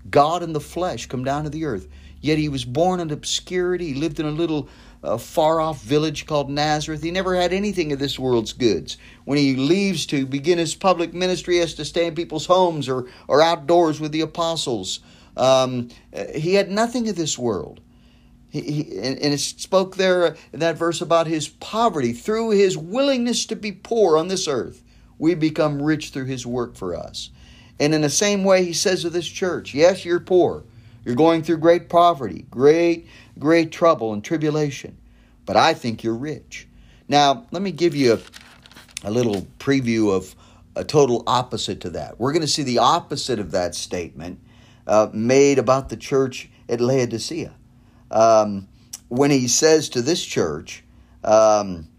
God 0.10 0.44
in 0.44 0.52
the 0.52 0.60
flesh, 0.60 1.06
come 1.06 1.24
down 1.24 1.46
to 1.46 1.50
the 1.50 1.64
earth. 1.64 1.88
Yet 2.20 2.38
he 2.38 2.50
was 2.50 2.66
born 2.66 3.00
in 3.00 3.12
obscurity. 3.12 3.94
He 3.94 3.94
lived 3.94 4.20
in 4.20 4.26
a 4.26 4.32
little 4.32 4.68
uh, 5.02 5.18
far 5.18 5.62
off 5.62 5.82
village 5.82 6.26
called 6.26 6.50
Nazareth. 6.50 7.04
He 7.04 7.12
never 7.12 7.36
had 7.36 7.54
anything 7.54 7.94
of 7.94 8.00
this 8.00 8.20
world's 8.20 8.52
goods. 8.52 8.98
When 9.24 9.38
he 9.38 9.56
leaves 9.56 10.06
to 10.08 10.26
begin 10.26 10.58
his 10.58 10.76
public 10.76 11.14
ministry, 11.14 11.56
he 11.56 11.60
has 11.62 11.74
to 11.76 11.86
stay 11.86 12.08
in 12.08 12.16
people's 12.16 12.46
homes 12.46 12.90
or, 12.90 13.08
or 13.30 13.42
outdoors 13.42 14.02
with 14.02 14.12
the 14.12 14.22
apostles. 14.22 15.00
Um, 15.38 15.88
he 16.36 16.56
had 16.56 16.70
nothing 16.70 17.08
of 17.08 17.16
this 17.16 17.40
world. 17.40 17.80
He, 18.54 19.00
and, 19.00 19.18
it 19.18 19.40
spoke 19.40 19.96
there 19.96 20.36
in 20.54 20.60
that 20.60 20.78
verse 20.78 21.02
about 21.02 21.26
his 21.26 21.48
poverty. 21.48 22.14
Through 22.14 22.52
his 22.52 22.78
willingness 22.78 23.48
to 23.48 23.56
be 23.56 23.72
poor 23.72 24.16
on 24.16 24.28
this 24.28 24.48
earth, 24.48 24.84
we 25.18 25.34
become 25.34 25.82
rich 25.82 26.10
through 26.10 26.26
his 26.26 26.46
work 26.46 26.76
for 26.76 26.96
us. 26.96 27.32
And 27.80 27.96
in 27.96 28.02
the 28.02 28.12
same 28.12 28.44
way, 28.44 28.64
he 28.64 28.74
says 28.74 29.06
of 29.06 29.14
this 29.14 29.28
church, 29.28 29.74
yes, 29.74 30.06
you're 30.06 30.20
poor. 30.20 30.64
You're 31.04 31.16
going 31.16 31.42
through 31.42 31.58
great 31.58 31.90
poverty, 31.90 32.46
great, 32.52 33.08
great 33.40 33.72
trouble 33.72 34.14
and 34.14 34.24
tribulation. 34.24 34.98
But 35.48 35.58
I 35.58 35.74
think 35.74 36.04
you're 36.04 36.14
rich. 36.14 36.68
Now, 37.08 37.48
let 37.50 37.64
me 37.64 37.72
give 37.72 37.96
you 37.96 38.14
a, 38.14 38.20
a 39.08 39.10
little 39.10 39.48
preview 39.58 40.16
of 40.16 40.36
a 40.76 40.84
total 40.84 41.24
opposite 41.26 41.82
to 41.82 41.90
that. 41.90 42.20
We're 42.20 42.34
going 42.34 42.42
to 42.42 42.48
see 42.48 42.62
the 42.62 42.78
opposite 42.78 43.40
of 43.40 43.50
that 43.50 43.74
statement 43.74 44.40
uh, 44.86 45.10
made 45.12 45.58
about 45.58 45.90
the 45.90 45.98
church 45.98 46.52
at 46.70 46.80
Laodicea 46.80 47.56
um, 48.14 48.68
when 49.10 49.32
he 49.32 49.48
says 49.48 49.90
to 49.90 50.02
this 50.02 50.24
church, 50.24 50.84
um, 51.24 51.90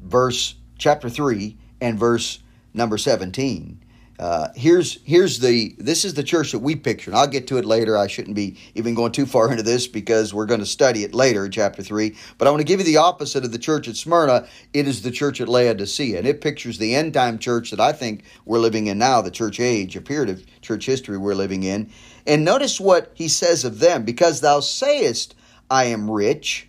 verse 0.00 0.54
chapter 0.78 1.10
3 1.10 1.56
and 1.80 1.98
verse 1.98 2.38
number 2.72 2.96
17. 2.96 3.81
Uh, 4.22 4.52
here's 4.54 5.02
here's 5.02 5.40
the 5.40 5.74
this 5.78 6.04
is 6.04 6.14
the 6.14 6.22
church 6.22 6.52
that 6.52 6.60
we 6.60 6.76
picture. 6.76 7.10
And 7.10 7.18
I'll 7.18 7.26
get 7.26 7.48
to 7.48 7.58
it 7.58 7.64
later. 7.64 7.98
I 7.98 8.06
shouldn't 8.06 8.36
be 8.36 8.56
even 8.76 8.94
going 8.94 9.10
too 9.10 9.26
far 9.26 9.50
into 9.50 9.64
this 9.64 9.88
because 9.88 10.32
we're 10.32 10.46
going 10.46 10.60
to 10.60 10.66
study 10.66 11.02
it 11.02 11.12
later 11.12 11.44
in 11.44 11.50
chapter 11.50 11.82
three. 11.82 12.14
But 12.38 12.46
I 12.46 12.52
want 12.52 12.60
to 12.60 12.64
give 12.64 12.78
you 12.78 12.86
the 12.86 12.98
opposite 12.98 13.44
of 13.44 13.50
the 13.50 13.58
church 13.58 13.88
at 13.88 13.96
Smyrna. 13.96 14.46
It 14.72 14.86
is 14.86 15.02
the 15.02 15.10
church 15.10 15.40
at 15.40 15.48
Laodicea, 15.48 16.18
and 16.18 16.28
it 16.28 16.40
pictures 16.40 16.78
the 16.78 16.94
end 16.94 17.14
time 17.14 17.36
church 17.36 17.72
that 17.72 17.80
I 17.80 17.90
think 17.90 18.22
we're 18.44 18.60
living 18.60 18.86
in 18.86 18.96
now, 18.96 19.22
the 19.22 19.30
church 19.32 19.58
age, 19.58 19.96
a 19.96 20.00
period 20.00 20.30
of 20.30 20.46
church 20.60 20.86
history 20.86 21.18
we're 21.18 21.34
living 21.34 21.64
in. 21.64 21.90
And 22.24 22.44
notice 22.44 22.78
what 22.78 23.10
he 23.14 23.26
says 23.26 23.64
of 23.64 23.80
them 23.80 24.04
because 24.04 24.40
thou 24.40 24.60
sayest, 24.60 25.34
I 25.68 25.86
am 25.86 26.08
rich 26.08 26.68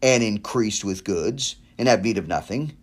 and 0.00 0.22
increased 0.22 0.84
with 0.84 1.02
goods, 1.02 1.56
and 1.76 1.88
have 1.88 2.04
need 2.04 2.18
of 2.18 2.28
nothing, 2.28 2.76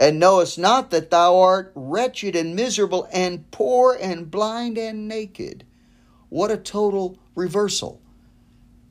and 0.00 0.18
knowest 0.18 0.58
not 0.58 0.90
that 0.90 1.10
thou 1.10 1.38
art 1.38 1.70
wretched 1.74 2.34
and 2.34 2.56
miserable, 2.56 3.06
and 3.12 3.48
poor 3.50 3.96
and 4.00 4.30
blind 4.30 4.78
and 4.78 5.06
naked. 5.06 5.62
What 6.30 6.50
a 6.50 6.56
total 6.56 7.18
reversal. 7.34 8.00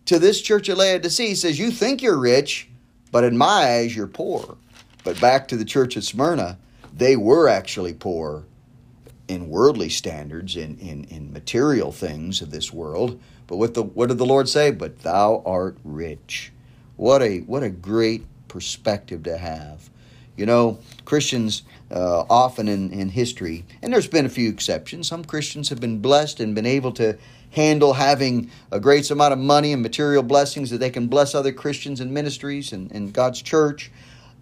To 0.05 0.19
this 0.19 0.39
church 0.39 0.69
at 0.69 0.77
Laodicea, 0.77 1.29
he 1.29 1.35
says, 1.35 1.57
You 1.57 1.71
think 1.71 2.03
you're 2.03 2.17
rich, 2.17 2.69
but 3.11 3.23
in 3.23 3.35
my 3.35 3.79
eyes 3.79 3.95
you're 3.95 4.05
poor. 4.05 4.55
But 5.03 5.19
back 5.19 5.47
to 5.47 5.57
the 5.57 5.65
church 5.65 5.97
at 5.97 6.03
Smyrna, 6.03 6.59
they 6.95 7.15
were 7.15 7.47
actually 7.47 7.93
poor 7.93 8.45
in 9.27 9.49
worldly 9.49 9.89
standards, 9.89 10.55
in, 10.55 10.77
in, 10.77 11.05
in 11.05 11.33
material 11.33 11.91
things 11.91 12.39
of 12.41 12.51
this 12.51 12.71
world. 12.71 13.19
But 13.47 13.57
what 13.57 13.73
the 13.73 13.81
what 13.81 14.09
did 14.09 14.19
the 14.19 14.25
Lord 14.27 14.47
say? 14.47 14.69
But 14.69 14.99
thou 14.99 15.41
art 15.43 15.77
rich. 15.83 16.51
What 16.97 17.23
a 17.23 17.39
what 17.39 17.63
a 17.63 17.69
great 17.69 18.25
perspective 18.47 19.23
to 19.23 19.37
have. 19.37 19.89
You 20.39 20.45
know, 20.45 20.79
Christians 21.03 21.63
uh, 21.91 22.23
often 22.29 22.69
in, 22.69 22.91
in 22.91 23.09
history, 23.09 23.65
and 23.81 23.91
there's 23.91 24.07
been 24.07 24.25
a 24.25 24.29
few 24.29 24.49
exceptions, 24.49 25.09
some 25.09 25.25
Christians 25.25 25.67
have 25.67 25.81
been 25.81 25.99
blessed 25.99 26.39
and 26.39 26.55
been 26.55 26.65
able 26.65 26.93
to 26.93 27.17
handle 27.49 27.91
having 27.91 28.49
a 28.71 28.79
great 28.79 29.11
amount 29.11 29.33
of 29.33 29.39
money 29.39 29.73
and 29.73 29.81
material 29.81 30.23
blessings 30.23 30.69
that 30.69 30.77
they 30.77 30.91
can 30.91 31.07
bless 31.07 31.35
other 31.35 31.51
Christians 31.51 31.99
and 31.99 32.13
ministries 32.13 32.71
and, 32.71 32.89
and 32.93 33.11
God's 33.11 33.41
church. 33.41 33.91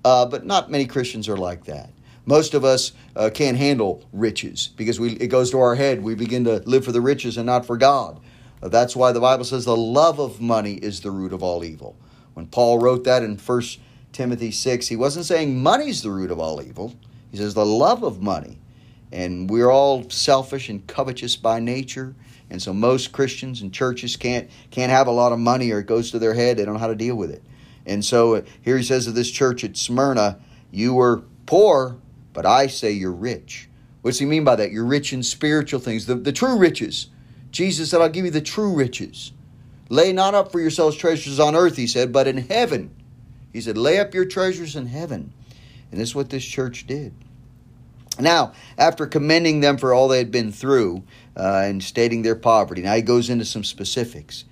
Uh, 0.06 0.28
but 0.28 0.46
not 0.46 0.70
many 0.70 0.86
Christians 0.86 1.28
are 1.28 1.36
like 1.36 1.66
that. 1.66 1.90
Most 2.28 2.54
of 2.54 2.64
us 2.64 2.92
uh, 3.16 3.32
can't 3.34 3.58
handle 3.58 4.06
riches 4.14 4.70
because 4.78 5.00
we, 5.00 5.14
it 5.14 5.28
goes 5.28 5.50
to 5.50 5.60
our 5.60 5.74
head. 5.74 6.04
We 6.04 6.14
begin 6.14 6.44
to 6.44 6.58
live 6.66 6.86
for 6.86 6.92
the 6.92 7.02
riches 7.02 7.38
and 7.38 7.48
not 7.48 7.66
for 7.66 7.76
God. 7.76 8.20
Uh, 8.62 8.68
that's 8.68 8.96
why 8.96 9.14
the 9.14 9.20
Bible 9.20 9.46
says 9.46 9.66
the 9.66 9.76
love 9.76 10.20
of 10.20 10.40
money 10.40 10.76
is 10.76 11.02
the 11.02 11.10
root 11.10 11.34
of 11.34 11.42
all 11.42 11.64
evil. 11.64 11.98
When 12.36 12.46
Paul 12.46 12.78
wrote 12.78 13.04
that 13.06 13.24
in 13.24 13.38
1 13.38 13.62
Timothy 14.18 14.50
6, 14.50 14.88
he 14.88 14.96
wasn't 14.96 15.28
saying 15.28 15.62
money's 15.62 16.02
the 16.02 16.10
root 16.10 16.32
of 16.32 16.40
all 16.40 16.60
evil. 16.60 16.96
He 17.30 17.38
says 17.38 17.54
the 17.54 17.64
love 17.64 18.02
of 18.02 18.20
money. 18.20 18.58
And 19.12 19.48
we're 19.48 19.70
all 19.70 20.10
selfish 20.10 20.70
and 20.70 20.88
covetous 20.88 21.36
by 21.36 21.60
nature. 21.60 22.16
And 22.50 22.60
so 22.60 22.74
most 22.74 23.12
Christians 23.12 23.62
and 23.62 23.72
churches 23.72 24.18
can't 24.18 24.50
can't 24.72 24.92
have 24.92 25.06
a 25.06 25.12
lot 25.12 25.34
of 25.34 25.40
money 25.40 25.70
or 25.70 25.78
it 25.78 25.86
goes 25.86 26.10
to 26.12 26.20
their 26.20 26.34
head. 26.34 26.58
They 26.58 26.66
don't 26.66 26.74
know 26.74 26.80
how 26.80 26.88
to 26.88 26.96
deal 26.96 27.14
with 27.14 27.30
it. 27.30 27.44
And 27.86 28.04
so 28.04 28.34
uh, 28.34 28.42
here 28.64 28.76
he 28.76 28.84
says 28.84 29.06
of 29.06 29.14
this 29.14 29.30
church 29.30 29.64
at 29.64 29.78
Smyrna, 29.78 30.40
you 30.72 30.96
were 30.96 31.22
poor, 31.46 31.98
but 32.34 32.44
I 32.44 32.66
say 32.66 32.90
you're 32.94 33.12
rich. 33.12 33.70
What 34.02 34.12
does 34.12 34.20
he 34.20 34.26
mean 34.26 34.44
by 34.44 34.56
that? 34.56 34.72
You're 34.72 34.84
rich 34.84 35.14
in 35.14 35.22
spiritual 35.22 35.80
things, 35.80 36.08
the, 36.08 36.16
the 36.16 36.34
true 36.34 36.58
riches. 36.58 37.12
Jesus 37.52 37.92
said, 37.92 38.02
I'll 38.02 38.10
give 38.10 38.26
you 38.26 38.32
the 38.32 38.42
true 38.42 38.74
riches. 38.74 39.32
Lay 39.90 40.12
not 40.12 40.34
up 40.34 40.52
for 40.52 40.60
yourselves 40.60 40.98
treasures 40.98 41.40
on 41.40 41.56
earth, 41.56 41.78
he 41.78 41.86
said, 41.86 42.12
but 42.12 42.28
in 42.28 42.38
heaven. 42.38 42.97
He 43.58 43.62
said, 43.62 43.76
lay 43.76 43.98
up 43.98 44.14
your 44.14 44.26
treasures 44.26 44.76
in 44.76 44.86
heaven. 44.86 45.34
And 45.92 46.00
this 46.00 46.10
is 46.10 46.16
what 46.16 46.30
this 46.30 46.46
church 46.46 46.86
did. 46.86 47.12
Now, 48.20 48.54
after 48.78 49.08
commending 49.08 49.62
them 49.62 49.80
for 49.80 49.96
all 49.96 50.08
they 50.08 50.20
had 50.20 50.30
been 50.30 50.52
through 50.52 51.02
uh, 51.36 51.64
and 51.66 51.84
stating 51.84 52.22
their 52.22 52.36
poverty, 52.36 52.84
now 52.84 52.94
he 52.94 53.02
goes 53.02 53.32
into 53.32 53.46
some 53.46 53.64
specifics. 53.64 54.46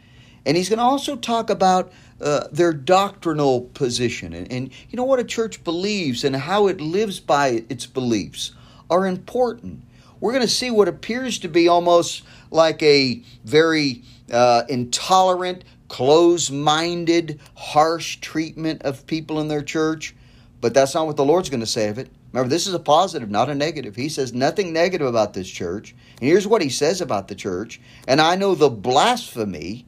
And 0.43 0.57
he's 0.57 0.69
going 0.69 0.79
to 0.79 0.85
also 0.85 1.15
talk 1.15 1.51
about 1.51 1.93
uh, 2.19 2.47
their 2.51 2.73
doctrinal 2.73 3.61
position. 3.75 4.33
And, 4.33 4.51
and 4.51 4.71
you 4.89 4.97
know 4.97 5.03
what 5.03 5.19
a 5.19 5.23
church 5.23 5.63
believes 5.63 6.23
and 6.23 6.35
how 6.35 6.65
it 6.65 6.81
lives 6.81 7.19
by 7.19 7.63
its 7.69 7.85
beliefs 7.85 8.55
are 8.89 9.05
important. 9.05 9.83
We're 10.19 10.31
going 10.31 10.41
to 10.41 10.47
see 10.47 10.71
what 10.71 10.87
appears 10.87 11.37
to 11.39 11.47
be 11.47 11.67
almost 11.67 12.23
like 12.49 12.81
a 12.81 13.21
very 13.43 14.01
uh, 14.31 14.63
intolerant, 14.67 15.63
close 15.87 16.49
minded, 16.49 17.39
harsh 17.55 18.17
treatment 18.17 18.81
of 18.83 19.07
people 19.07 19.39
in 19.39 19.47
their 19.47 19.63
church. 19.63 20.15
But 20.61 20.73
that's 20.73 20.95
not 20.95 21.05
what 21.05 21.17
the 21.17 21.25
Lord's 21.25 21.49
going 21.49 21.59
to 21.59 21.65
say 21.65 21.89
of 21.89 21.99
it. 21.99 22.09
Remember, 22.31 22.49
this 22.49 22.67
is 22.67 22.73
a 22.73 22.79
positive, 22.79 23.29
not 23.29 23.49
a 23.49 23.55
negative. 23.55 23.95
He 23.95 24.09
says 24.09 24.33
nothing 24.33 24.73
negative 24.73 25.07
about 25.07 25.33
this 25.33 25.49
church. 25.49 25.95
And 26.19 26.27
here's 26.27 26.47
what 26.47 26.61
he 26.61 26.69
says 26.69 26.99
about 26.99 27.27
the 27.27 27.35
church. 27.35 27.79
And 28.07 28.19
I 28.19 28.35
know 28.35 28.55
the 28.55 28.69
blasphemy 28.69 29.85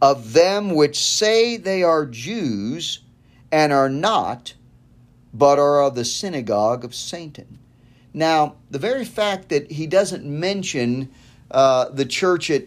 of 0.00 0.32
them 0.32 0.74
which 0.74 0.98
say 0.98 1.56
they 1.56 1.82
are 1.82 2.06
Jews 2.06 3.00
and 3.50 3.72
are 3.72 3.90
not, 3.90 4.54
but 5.34 5.58
are 5.58 5.82
of 5.82 5.94
the 5.94 6.04
synagogue 6.04 6.84
of 6.84 6.94
Satan. 6.94 7.58
Now, 8.14 8.56
the 8.70 8.78
very 8.78 9.04
fact 9.04 9.50
that 9.50 9.70
he 9.70 9.86
doesn't 9.86 10.24
mention 10.24 11.10
uh, 11.50 11.90
the 11.90 12.04
church 12.04 12.50
at 12.50 12.64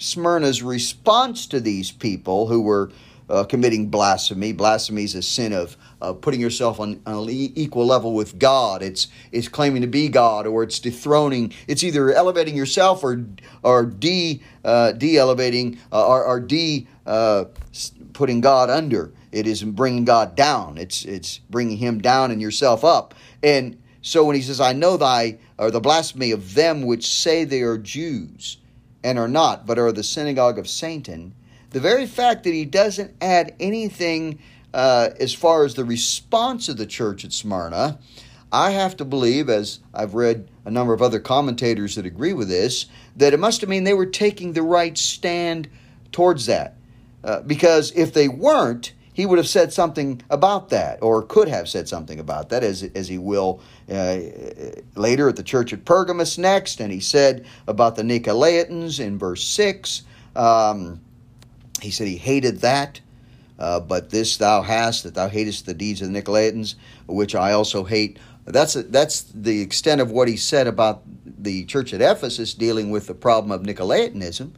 Smyrna's 0.00 0.62
response 0.62 1.46
to 1.48 1.60
these 1.60 1.92
people 1.92 2.46
who 2.46 2.62
were 2.62 2.90
uh, 3.28 3.44
committing 3.44 3.88
blasphemy. 3.88 4.52
Blasphemy 4.52 5.04
is 5.04 5.14
a 5.14 5.22
sin 5.22 5.52
of 5.52 5.76
uh, 6.02 6.12
putting 6.12 6.40
yourself 6.40 6.80
on, 6.80 7.00
on, 7.06 7.28
an 7.28 7.30
equal 7.30 7.86
level 7.86 8.14
with 8.14 8.38
God. 8.38 8.82
It's 8.82 9.06
it's 9.30 9.46
claiming 9.46 9.82
to 9.82 9.88
be 9.88 10.08
God, 10.08 10.46
or 10.46 10.62
it's 10.64 10.80
dethroning. 10.80 11.52
It's 11.68 11.84
either 11.84 12.12
elevating 12.12 12.56
yourself 12.56 13.04
or 13.04 13.24
or 13.62 13.84
de 13.86 14.42
uh, 14.64 14.92
de 14.92 15.16
elevating 15.16 15.78
uh, 15.92 16.08
or, 16.08 16.24
or 16.24 16.40
de 16.40 16.88
uh, 17.06 17.44
putting 18.12 18.40
God 18.40 18.68
under. 18.68 19.12
It 19.30 19.46
is 19.46 19.62
bringing 19.62 20.04
God 20.04 20.34
down. 20.34 20.76
It's 20.76 21.04
it's 21.04 21.38
bringing 21.50 21.76
Him 21.76 22.00
down 22.00 22.32
and 22.32 22.40
yourself 22.40 22.84
up. 22.84 23.14
And 23.42 23.80
so 24.02 24.24
when 24.24 24.34
He 24.34 24.42
says, 24.42 24.60
"I 24.60 24.72
know 24.72 24.96
thy," 24.96 25.38
or 25.56 25.70
the 25.70 25.80
blasphemy 25.80 26.32
of 26.32 26.54
them 26.54 26.82
which 26.82 27.06
say 27.06 27.44
they 27.44 27.60
are 27.60 27.78
Jews 27.78 28.56
and 29.02 29.18
are 29.18 29.28
not, 29.28 29.66
but 29.66 29.78
are 29.78 29.92
the 29.92 30.02
synagogue 30.02 30.58
of 30.58 30.68
Satan 30.68 31.34
the 31.70 31.80
very 31.80 32.06
fact 32.06 32.44
that 32.44 32.52
he 32.52 32.64
doesn't 32.64 33.14
add 33.20 33.54
anything 33.60 34.40
uh, 34.74 35.10
as 35.18 35.32
far 35.32 35.64
as 35.64 35.74
the 35.74 35.84
response 35.84 36.68
of 36.68 36.76
the 36.76 36.86
church 36.86 37.24
at 37.24 37.32
Smyrna, 37.32 37.98
I 38.52 38.72
have 38.72 38.96
to 38.96 39.04
believe, 39.04 39.48
as 39.48 39.78
I've 39.94 40.14
read 40.14 40.48
a 40.64 40.70
number 40.70 40.92
of 40.92 41.02
other 41.02 41.20
commentators 41.20 41.94
that 41.94 42.06
agree 42.06 42.32
with 42.32 42.48
this, 42.48 42.86
that 43.16 43.32
it 43.32 43.38
must 43.38 43.60
have 43.60 43.70
mean 43.70 43.84
they 43.84 43.94
were 43.94 44.06
taking 44.06 44.52
the 44.52 44.62
right 44.62 44.98
stand 44.98 45.68
towards 46.10 46.46
that. 46.46 46.76
Uh, 47.22 47.40
because 47.42 47.92
if 47.92 48.12
they 48.12 48.28
weren't, 48.28 48.92
he 49.20 49.26
would 49.26 49.36
have 49.36 49.46
said 49.46 49.70
something 49.70 50.22
about 50.30 50.70
that, 50.70 51.02
or 51.02 51.22
could 51.22 51.46
have 51.46 51.68
said 51.68 51.86
something 51.86 52.18
about 52.18 52.48
that, 52.48 52.64
as, 52.64 52.82
as 52.94 53.06
he 53.06 53.18
will 53.18 53.60
uh, 53.90 54.18
later 54.94 55.28
at 55.28 55.36
the 55.36 55.42
church 55.42 55.74
at 55.74 55.84
Pergamus 55.84 56.38
next. 56.38 56.80
And 56.80 56.90
he 56.90 57.00
said 57.00 57.44
about 57.68 57.96
the 57.96 58.02
Nicolaitans 58.02 58.98
in 58.98 59.18
verse 59.18 59.44
6. 59.46 60.04
Um, 60.34 61.02
he 61.82 61.90
said 61.90 62.06
he 62.06 62.16
hated 62.16 62.62
that, 62.62 63.02
uh, 63.58 63.80
but 63.80 64.08
this 64.08 64.38
thou 64.38 64.62
hast, 64.62 65.04
that 65.04 65.14
thou 65.14 65.28
hatest 65.28 65.66
the 65.66 65.74
deeds 65.74 66.00
of 66.00 66.10
the 66.10 66.22
Nicolaitans, 66.22 66.76
which 67.06 67.34
I 67.34 67.52
also 67.52 67.84
hate. 67.84 68.18
That's, 68.46 68.74
a, 68.74 68.84
that's 68.84 69.20
the 69.34 69.60
extent 69.60 70.00
of 70.00 70.10
what 70.10 70.28
he 70.28 70.38
said 70.38 70.66
about 70.66 71.02
the 71.26 71.66
church 71.66 71.92
at 71.92 72.00
Ephesus 72.00 72.54
dealing 72.54 72.90
with 72.90 73.06
the 73.06 73.14
problem 73.14 73.52
of 73.52 73.66
Nicolaitanism. 73.66 74.52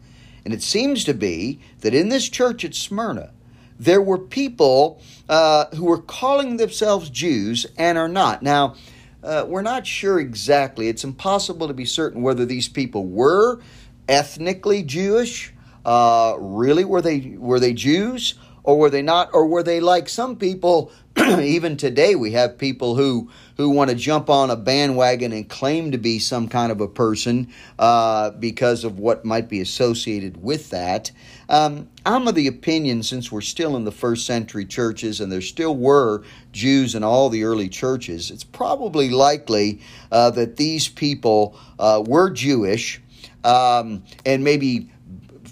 And 0.45 0.55
it 0.55 0.63
seems 0.63 1.03
to 1.03 1.15
be 1.15 1.59
that 1.81 1.95
in 1.95 2.11
this 2.11 2.29
church 2.29 2.65
at 2.65 2.77
Smyrna, 2.77 3.33
there 3.79 4.03
were 4.03 4.19
people 4.19 5.01
uh, 5.29 5.67
who 5.75 5.85
were 5.85 6.01
calling 6.01 6.57
themselves 6.57 7.11
Jews 7.11 7.67
and 7.77 7.99
are 7.99 8.09
not. 8.09 8.43
Now, 8.43 8.77
uh, 9.23 9.45
we're 9.47 9.63
not 9.63 9.87
sure 9.87 10.19
exactly. 10.19 10.89
It's 10.89 11.05
impossible 11.05 11.69
to 11.69 11.75
be 11.75 11.85
certain 11.85 12.23
whether 12.23 12.45
these 12.45 12.69
people 12.69 13.07
were 13.07 13.61
ethnically 14.09 14.83
Jewish 14.83 15.53
uh, 15.85 16.37
really, 16.39 16.85
were 16.85 17.03
they 17.03 17.35
were 17.39 17.61
they 17.61 17.73
Jews 17.73 18.35
or 18.65 18.79
were 18.79 18.91
they 18.91 19.03
not? 19.03 19.31
Or 19.33 19.47
were 19.47 19.63
they 19.63 19.81
like 19.81 20.09
some 20.09 20.37
people? 20.37 20.93
even 21.19 21.77
today, 21.77 22.15
we 22.15 22.33
have 22.33 22.57
people 22.57 22.95
who 22.95 23.31
who 23.57 23.71
want 23.71 23.91
to 23.91 23.97
jump 23.97 24.31
on 24.31 24.51
a 24.51 24.57
bandwagon 24.57 25.33
and 25.33 25.49
claim 25.49 25.93
to 25.93 25.99
be 25.99 26.19
some 26.19 26.49
kind 26.49 26.73
of 26.73 26.81
a 26.81 26.89
person 26.89 27.53
uh, 27.79 28.31
because 28.31 28.85
of 28.85 28.99
what 28.99 29.25
might 29.25 29.49
be 29.49 29.61
associated 29.61 30.43
with 30.43 30.71
that. 30.71 31.11
Um, 31.53 31.91
I'm 32.07 32.27
of 32.27 32.35
the 32.35 32.47
opinion, 32.47 33.03
since 33.03 33.31
we're 33.31 33.43
still 33.43 33.77
in 33.77 33.85
the 33.85 33.93
first 33.93 34.25
century 34.25 34.65
churches 34.65 35.21
and 35.21 35.31
there 35.31 35.43
still 35.43 35.77
were 35.77 36.25
Jews 36.51 36.95
in 36.95 37.05
all 37.05 37.29
the 37.29 37.45
early 37.45 37.69
churches, 37.69 38.31
it's 38.31 38.43
probably 38.43 39.11
likely 39.11 39.83
uh, 40.11 40.31
that 40.31 40.57
these 40.57 40.89
people 40.89 41.55
uh, 41.79 42.03
were 42.07 42.31
Jewish 42.31 43.03
um, 43.45 44.03
and 44.25 44.43
maybe 44.43 44.91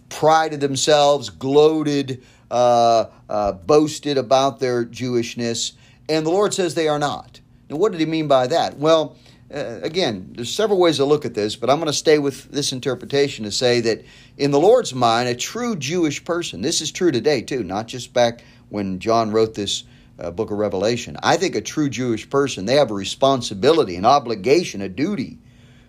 prided 0.09 0.61
themselves, 0.61 1.29
gloated, 1.29 2.25
uh, 2.51 3.05
uh, 3.29 3.53
boasted 3.53 4.17
about 4.17 4.59
their 4.59 4.87
Jewishness, 4.87 5.73
and 6.09 6.25
the 6.25 6.31
Lord 6.31 6.55
says 6.55 6.75
they 6.75 6.89
are 6.89 6.99
not. 6.99 7.41
Now, 7.69 7.77
what 7.77 7.93
did 7.93 8.01
he 8.01 8.07
mean 8.07 8.27
by 8.27 8.47
that? 8.47 8.79
Well, 8.79 9.17
uh, 9.53 9.81
again, 9.83 10.33
there's 10.35 10.55
several 10.55 10.79
ways 10.79 10.97
to 10.97 11.05
look 11.05 11.25
at 11.25 11.35
this, 11.35 11.57
but 11.57 11.71
I'm 11.71 11.79
going 11.79 11.87
to 11.87 11.93
stay 11.93 12.19
with 12.19 12.51
this 12.51 12.73
interpretation 12.73 13.45
to 13.45 13.51
say 13.51 13.81
that 13.81 14.05
in 14.37 14.51
the 14.51 14.61
Lord's 14.61 14.95
mind, 14.95 15.29
a 15.29 15.35
true 15.35 15.77
Jewish 15.77 16.25
person, 16.25 16.63
this 16.63 16.81
is 16.81 16.93
true 16.93 17.11
today 17.11 17.43
too, 17.43 17.65
not 17.65 17.89
just 17.89 18.13
back 18.13 18.43
when 18.69 19.01
John 19.01 19.33
wrote 19.33 19.55
this 19.55 19.85
uh, 20.19 20.31
book 20.31 20.51
of 20.51 20.59
Revelation. 20.59 21.17
I 21.23 21.37
think 21.37 21.57
a 21.57 21.61
true 21.61 21.89
Jewish 21.89 22.29
person, 22.31 22.67
they 22.67 22.77
have 22.77 22.91
a 22.91 22.95
responsibility, 22.95 23.97
an 23.97 24.05
obligation, 24.05 24.83
a 24.83 24.89
duty 24.89 25.39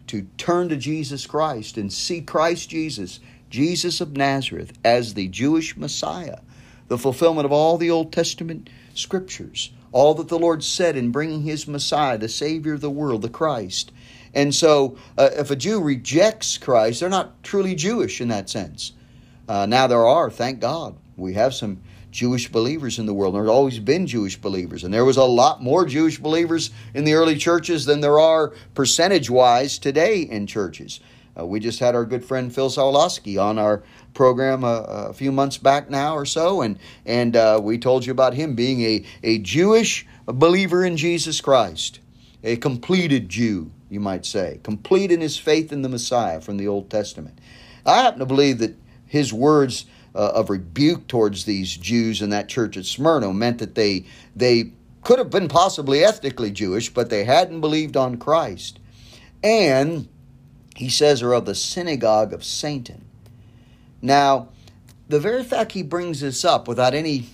to 0.07 0.23
turn 0.37 0.69
to 0.69 0.77
Jesus 0.77 1.27
Christ 1.27 1.77
and 1.77 1.93
see 1.93 2.21
Christ 2.21 2.69
Jesus 2.69 3.19
Jesus 3.51 3.99
of 3.99 4.15
Nazareth 4.15 4.71
as 4.83 5.13
the 5.13 5.27
Jewish 5.27 5.75
Messiah, 5.75 6.39
the 6.87 6.97
fulfillment 6.97 7.45
of 7.45 7.51
all 7.51 7.77
the 7.77 7.91
Old 7.91 8.13
Testament 8.13 8.69
scriptures, 8.93 9.71
all 9.91 10.13
that 10.15 10.27
the 10.27 10.39
Lord 10.39 10.63
said 10.63 10.95
in 10.95 11.11
bringing 11.11 11.41
his 11.41 11.67
Messiah, 11.67 12.17
the 12.17 12.29
Savior 12.29 12.73
of 12.73 12.81
the 12.81 12.89
world, 12.89 13.21
the 13.21 13.29
Christ. 13.29 13.91
And 14.33 14.55
so, 14.55 14.97
uh, 15.17 15.29
if 15.33 15.51
a 15.51 15.55
Jew 15.55 15.81
rejects 15.81 16.57
Christ, 16.57 16.99
they're 16.99 17.09
not 17.09 17.43
truly 17.43 17.75
Jewish 17.75 18.21
in 18.21 18.29
that 18.29 18.49
sense. 18.49 18.93
Uh, 19.47 19.65
now, 19.65 19.87
there 19.87 20.05
are, 20.05 20.29
thank 20.29 20.61
God, 20.61 20.95
we 21.17 21.33
have 21.33 21.53
some 21.53 21.81
Jewish 22.11 22.49
believers 22.49 22.99
in 22.99 23.05
the 23.05 23.13
world. 23.13 23.35
There's 23.35 23.49
always 23.49 23.79
been 23.79 24.07
Jewish 24.07 24.37
believers, 24.37 24.83
and 24.83 24.93
there 24.93 25.05
was 25.05 25.17
a 25.17 25.23
lot 25.23 25.61
more 25.61 25.85
Jewish 25.85 26.17
believers 26.17 26.71
in 26.93 27.03
the 27.03 27.13
early 27.13 27.37
churches 27.37 27.85
than 27.85 28.01
there 28.01 28.19
are 28.19 28.53
percentage 28.73 29.29
wise 29.29 29.77
today 29.77 30.21
in 30.21 30.47
churches. 30.47 30.99
Uh, 31.41 31.45
we 31.45 31.59
just 31.59 31.79
had 31.79 31.95
our 31.95 32.05
good 32.05 32.23
friend 32.23 32.53
Phil 32.53 32.69
Sawlowski 32.69 33.41
on 33.41 33.57
our 33.57 33.83
program 34.13 34.63
a, 34.63 34.67
uh, 34.67 35.07
a, 35.09 35.13
few 35.13 35.31
months 35.31 35.57
back 35.57 35.89
now 35.89 36.15
or 36.15 36.25
so, 36.25 36.61
and 36.61 36.77
and 37.05 37.35
uh, 37.35 37.59
we 37.61 37.77
told 37.77 38.05
you 38.05 38.11
about 38.11 38.33
him 38.33 38.55
being 38.55 38.81
a, 38.81 39.05
a 39.23 39.39
Jewish 39.39 40.05
believer 40.25 40.83
in 40.83 40.97
Jesus 40.97 41.41
Christ, 41.41 41.99
a 42.43 42.57
completed 42.57 43.29
Jew, 43.29 43.71
you 43.89 43.99
might 43.99 44.25
say, 44.25 44.59
complete 44.63 45.11
in 45.11 45.21
his 45.21 45.37
faith 45.37 45.71
in 45.71 45.81
the 45.81 45.89
Messiah 45.89 46.41
from 46.41 46.57
the 46.57 46.67
Old 46.67 46.89
Testament. 46.89 47.39
I 47.85 48.01
happen 48.03 48.19
to 48.19 48.25
believe 48.25 48.59
that 48.59 48.75
his 49.05 49.33
words 49.33 49.85
uh, 50.13 50.31
of 50.35 50.49
rebuke 50.49 51.07
towards 51.07 51.45
these 51.45 51.75
Jews 51.75 52.21
in 52.21 52.29
that 52.31 52.49
church 52.49 52.77
at 52.77 52.85
Smyrna 52.85 53.33
meant 53.33 53.59
that 53.59 53.75
they 53.75 54.05
they 54.35 54.73
could 55.03 55.17
have 55.17 55.31
been 55.31 55.47
possibly 55.47 56.03
ethnically 56.03 56.51
Jewish, 56.51 56.93
but 56.93 57.09
they 57.09 57.23
hadn't 57.23 57.61
believed 57.61 57.97
on 57.97 58.17
Christ, 58.17 58.79
and 59.43 60.07
he 60.81 60.89
says, 60.89 61.21
are 61.21 61.33
of 61.33 61.45
the 61.45 61.53
synagogue 61.53 62.33
of 62.33 62.43
Satan. 62.43 63.05
Now, 64.01 64.49
the 65.07 65.19
very 65.19 65.43
fact 65.43 65.73
he 65.73 65.83
brings 65.83 66.21
this 66.21 66.43
up 66.43 66.67
without 66.67 66.95
any 66.95 67.27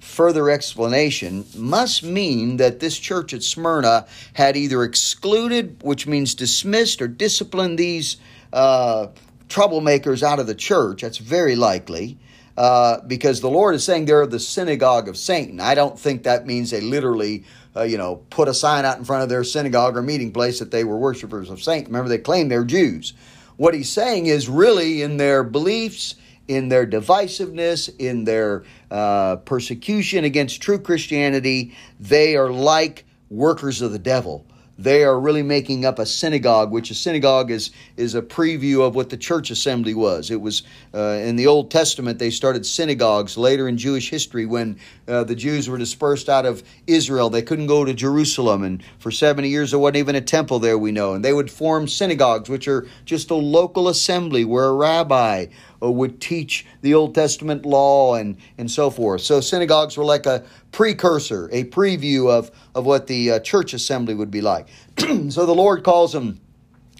further 0.00 0.50
explanation 0.50 1.44
must 1.54 2.02
mean 2.02 2.56
that 2.56 2.80
this 2.80 2.98
church 2.98 3.32
at 3.32 3.44
Smyrna 3.44 4.08
had 4.32 4.56
either 4.56 4.82
excluded, 4.82 5.80
which 5.80 6.08
means 6.08 6.34
dismissed, 6.34 7.00
or 7.00 7.06
disciplined 7.06 7.78
these 7.78 8.16
uh, 8.52 9.06
troublemakers 9.48 10.24
out 10.24 10.40
of 10.40 10.48
the 10.48 10.56
church. 10.56 11.02
That's 11.02 11.18
very 11.18 11.54
likely. 11.54 12.18
Uh, 12.56 13.00
because 13.06 13.40
the 13.40 13.48
Lord 13.48 13.76
is 13.76 13.84
saying 13.84 14.06
they're 14.06 14.26
the 14.26 14.40
synagogue 14.40 15.08
of 15.08 15.16
Satan. 15.16 15.60
I 15.60 15.76
don't 15.76 15.96
think 15.96 16.24
that 16.24 16.48
means 16.48 16.72
they 16.72 16.80
literally 16.80 17.44
uh, 17.78 17.82
you 17.84 17.96
know, 17.96 18.16
put 18.30 18.48
a 18.48 18.54
sign 18.54 18.84
out 18.84 18.98
in 18.98 19.04
front 19.04 19.22
of 19.22 19.28
their 19.28 19.44
synagogue 19.44 19.96
or 19.96 20.02
meeting 20.02 20.32
place 20.32 20.58
that 20.58 20.70
they 20.70 20.84
were 20.84 20.96
worshipers 20.96 21.50
of 21.50 21.62
Satan. 21.62 21.86
Remember, 21.86 22.08
they 22.08 22.18
claimed 22.18 22.50
they're 22.50 22.64
Jews. 22.64 23.12
What 23.56 23.74
he's 23.74 23.90
saying 23.90 24.26
is 24.26 24.48
really 24.48 25.02
in 25.02 25.16
their 25.16 25.42
beliefs, 25.44 26.14
in 26.46 26.68
their 26.68 26.86
divisiveness, 26.86 27.90
in 27.98 28.24
their 28.24 28.64
uh, 28.90 29.36
persecution 29.36 30.24
against 30.24 30.62
true 30.62 30.78
Christianity, 30.78 31.74
they 32.00 32.36
are 32.36 32.50
like 32.50 33.04
workers 33.30 33.82
of 33.82 33.92
the 33.92 33.98
devil. 33.98 34.46
They 34.78 35.02
are 35.02 35.18
really 35.18 35.42
making 35.42 35.84
up 35.84 35.98
a 35.98 36.06
synagogue, 36.06 36.70
which 36.70 36.90
a 36.90 36.94
synagogue 36.94 37.50
is, 37.50 37.70
is 37.96 38.14
a 38.14 38.22
preview 38.22 38.86
of 38.86 38.94
what 38.94 39.10
the 39.10 39.16
church 39.16 39.50
assembly 39.50 39.92
was. 39.92 40.30
It 40.30 40.40
was 40.40 40.62
uh, 40.94 41.18
in 41.20 41.34
the 41.34 41.48
Old 41.48 41.70
Testament, 41.70 42.20
they 42.20 42.30
started 42.30 42.64
synagogues. 42.64 43.36
Later 43.36 43.66
in 43.66 43.76
Jewish 43.76 44.08
history, 44.08 44.46
when 44.46 44.78
uh, 45.08 45.24
the 45.24 45.34
Jews 45.34 45.68
were 45.68 45.78
dispersed 45.78 46.28
out 46.28 46.46
of 46.46 46.62
Israel, 46.86 47.28
they 47.28 47.42
couldn't 47.42 47.66
go 47.66 47.84
to 47.84 47.92
Jerusalem. 47.92 48.62
And 48.62 48.82
for 48.98 49.10
70 49.10 49.48
years, 49.48 49.72
there 49.72 49.80
wasn't 49.80 49.96
even 49.96 50.14
a 50.14 50.20
temple 50.20 50.60
there, 50.60 50.78
we 50.78 50.92
know. 50.92 51.14
And 51.14 51.24
they 51.24 51.32
would 51.32 51.50
form 51.50 51.88
synagogues, 51.88 52.48
which 52.48 52.68
are 52.68 52.86
just 53.04 53.30
a 53.30 53.34
local 53.34 53.88
assembly 53.88 54.44
where 54.44 54.66
a 54.66 54.72
rabbi 54.72 55.46
would 55.80 56.20
teach 56.20 56.66
the 56.82 56.94
Old 56.94 57.14
Testament 57.14 57.64
law 57.64 58.14
and, 58.14 58.36
and 58.56 58.70
so 58.70 58.90
forth. 58.90 59.20
So 59.20 59.40
synagogues 59.40 59.96
were 59.96 60.04
like 60.04 60.26
a 60.26 60.44
precursor, 60.72 61.48
a 61.52 61.64
preview 61.64 62.30
of, 62.30 62.50
of 62.74 62.84
what 62.86 63.06
the 63.06 63.32
uh, 63.32 63.40
church 63.40 63.72
assembly 63.74 64.14
would 64.14 64.30
be 64.30 64.40
like. 64.40 64.68
so 64.98 65.46
the 65.46 65.54
Lord 65.54 65.84
calls 65.84 66.12
them 66.12 66.40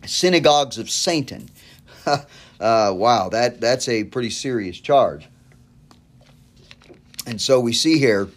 synagogues 0.06 0.78
of 0.78 0.90
Satan. 0.90 1.48
uh, 2.06 2.16
wow, 2.60 3.28
that, 3.30 3.60
that's 3.60 3.88
a 3.88 4.04
pretty 4.04 4.30
serious 4.30 4.78
charge. 4.78 5.28
And 7.26 7.40
so 7.40 7.60
we 7.60 7.72
see 7.72 7.98
here 7.98 8.28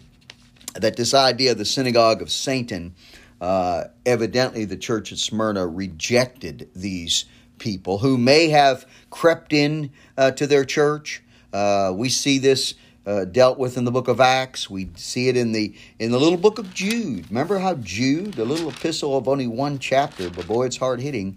that 0.74 0.96
this 0.96 1.14
idea 1.14 1.52
of 1.52 1.58
the 1.58 1.64
synagogue 1.64 2.20
of 2.20 2.30
Satan, 2.30 2.94
uh, 3.40 3.84
evidently 4.04 4.64
the 4.64 4.76
church 4.76 5.12
at 5.12 5.18
Smyrna 5.18 5.66
rejected 5.66 6.68
these 6.74 7.24
people 7.58 7.98
who 7.98 8.18
may 8.18 8.48
have 8.48 8.86
crept 9.10 9.52
in 9.52 9.90
uh, 10.16 10.30
to 10.32 10.46
their 10.46 10.64
church. 10.64 11.22
Uh, 11.52 11.92
we 11.94 12.08
see 12.08 12.38
this 12.38 12.74
uh, 13.06 13.24
dealt 13.24 13.58
with 13.58 13.76
in 13.76 13.84
the 13.84 13.90
book 13.90 14.08
of 14.08 14.20
Acts. 14.20 14.70
We 14.70 14.88
see 14.96 15.28
it 15.28 15.36
in 15.36 15.52
the 15.52 15.74
in 15.98 16.12
the 16.12 16.20
little 16.20 16.38
book 16.38 16.58
of 16.58 16.72
Jude. 16.72 17.28
Remember 17.28 17.58
how 17.58 17.74
Jude, 17.74 18.34
the 18.34 18.44
little 18.44 18.68
epistle 18.68 19.16
of 19.16 19.28
only 19.28 19.46
one 19.46 19.78
chapter, 19.78 20.30
but 20.30 20.46
boy, 20.46 20.66
it's 20.66 20.76
hard 20.76 21.00
hitting. 21.00 21.36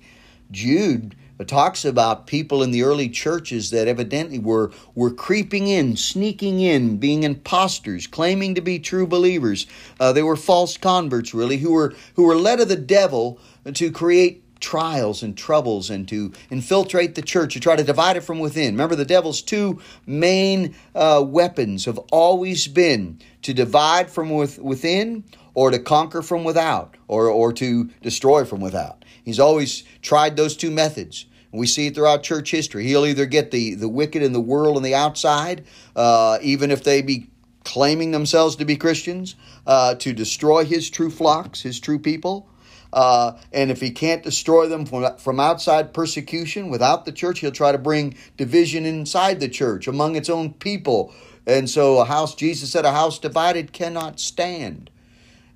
Jude 0.51 1.15
talks 1.43 1.83
about 1.83 2.27
people 2.27 2.63
in 2.63 2.71
the 2.71 2.83
early 2.83 3.09
churches 3.09 3.71
that 3.71 3.87
evidently 3.87 4.39
were 4.39 4.71
were 4.93 5.11
creeping 5.11 5.67
in, 5.67 5.97
sneaking 5.97 6.61
in, 6.61 6.97
being 6.97 7.23
imposters, 7.23 8.07
claiming 8.07 8.55
to 8.55 8.61
be 8.61 8.79
true 8.79 9.05
believers. 9.05 9.67
Uh, 9.99 10.13
they 10.13 10.23
were 10.23 10.37
false 10.37 10.77
converts, 10.77 11.33
really, 11.33 11.57
who 11.57 11.73
were 11.73 11.93
who 12.15 12.23
were 12.23 12.37
led 12.37 12.61
of 12.61 12.69
the 12.69 12.77
devil 12.77 13.39
to 13.73 13.91
create 13.91 14.43
trials 14.59 15.23
and 15.23 15.37
troubles 15.37 15.89
and 15.89 16.07
to 16.07 16.31
infiltrate 16.49 17.15
the 17.15 17.21
church, 17.21 17.53
to 17.53 17.59
try 17.59 17.75
to 17.75 17.83
divide 17.83 18.17
it 18.17 18.21
from 18.21 18.39
within. 18.39 18.73
Remember, 18.73 18.95
the 18.95 19.05
devil's 19.05 19.41
two 19.41 19.81
main 20.05 20.75
uh, 20.93 21.23
weapons 21.25 21.85
have 21.85 21.97
always 22.11 22.67
been 22.67 23.19
to 23.43 23.53
divide 23.53 24.09
from 24.09 24.29
with, 24.29 24.59
within 24.59 25.23
or 25.53 25.71
to 25.71 25.79
conquer 25.79 26.21
from 26.21 26.43
without 26.43 26.95
or, 27.07 27.29
or 27.29 27.53
to 27.53 27.85
destroy 28.01 28.45
from 28.45 28.61
without. 28.61 29.05
He's 29.23 29.39
always 29.39 29.83
tried 30.01 30.35
those 30.37 30.55
two 30.55 30.71
methods. 30.71 31.25
We 31.51 31.67
see 31.67 31.87
it 31.87 31.95
throughout 31.95 32.23
church 32.23 32.51
history. 32.51 32.85
He'll 32.85 33.05
either 33.05 33.25
get 33.25 33.51
the, 33.51 33.75
the 33.75 33.87
wicked 33.87 34.21
in 34.21 34.33
the 34.33 34.41
world 34.41 34.75
on 34.77 34.83
the 34.83 34.95
outside, 34.95 35.65
uh, 35.95 36.37
even 36.41 36.69
if 36.69 36.83
they 36.83 37.01
be 37.01 37.29
claiming 37.63 38.11
themselves 38.11 38.57
to 38.57 38.65
be 38.65 38.75
Christians, 38.75 39.35
uh, 39.65 39.95
to 39.95 40.13
destroy 40.13 40.65
his 40.65 40.89
true 40.89 41.09
flocks, 41.09 41.61
his 41.61 41.79
true 41.79 41.97
people, 41.97 42.47
uh, 42.95 43.37
and 43.51 43.69
if 43.69 43.81
he 43.81 43.91
can't 43.91 44.23
destroy 44.23 44.67
them 44.67 44.85
from, 44.85 45.17
from 45.17 45.37
outside 45.37 45.93
persecution 45.93 46.69
without 46.69 47.03
the 47.03 47.11
church, 47.11 47.39
he'll 47.39 47.51
try 47.51 47.73
to 47.73 47.77
bring 47.77 48.15
division 48.37 48.85
inside 48.85 49.41
the 49.41 49.49
church 49.49 49.85
among 49.85 50.15
its 50.15 50.29
own 50.29 50.53
people. 50.53 51.13
And 51.45 51.69
so, 51.69 51.99
a 51.99 52.05
house, 52.05 52.33
Jesus 52.33 52.71
said, 52.71 52.85
a 52.85 52.93
house 52.93 53.19
divided 53.19 53.73
cannot 53.73 54.21
stand. 54.21 54.89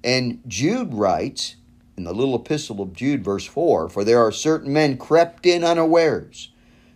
And 0.04 0.42
Jude 0.48 0.94
writes 0.94 1.56
in 1.96 2.04
the 2.04 2.14
little 2.14 2.36
epistle 2.36 2.82
of 2.82 2.94
Jude, 2.94 3.24
verse 3.24 3.46
4 3.46 3.88
For 3.88 4.04
there 4.04 4.20
are 4.20 4.34
certain 4.34 4.74
men 4.74 4.98
crept 4.98 5.46
in 5.46 5.64
unawares, 5.64 6.52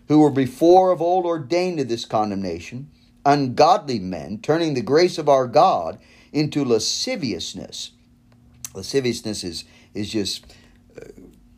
who 0.10 0.20
were 0.20 0.30
before 0.30 0.92
of 0.92 1.02
old 1.02 1.26
ordained 1.26 1.78
to 1.78 1.86
this 1.86 2.04
condemnation, 2.04 2.92
ungodly 3.26 4.00
men, 4.00 4.40
turning 4.40 4.74
the 4.74 4.82
grace 4.82 5.18
of 5.18 5.30
our 5.30 5.48
God 5.48 6.00
into 6.34 6.66
lasciviousness. 6.66 7.92
Lasciviousness 8.76 9.46
is 9.46 9.64
is 9.94 10.12
just 10.12 10.46
uh, 10.98 11.06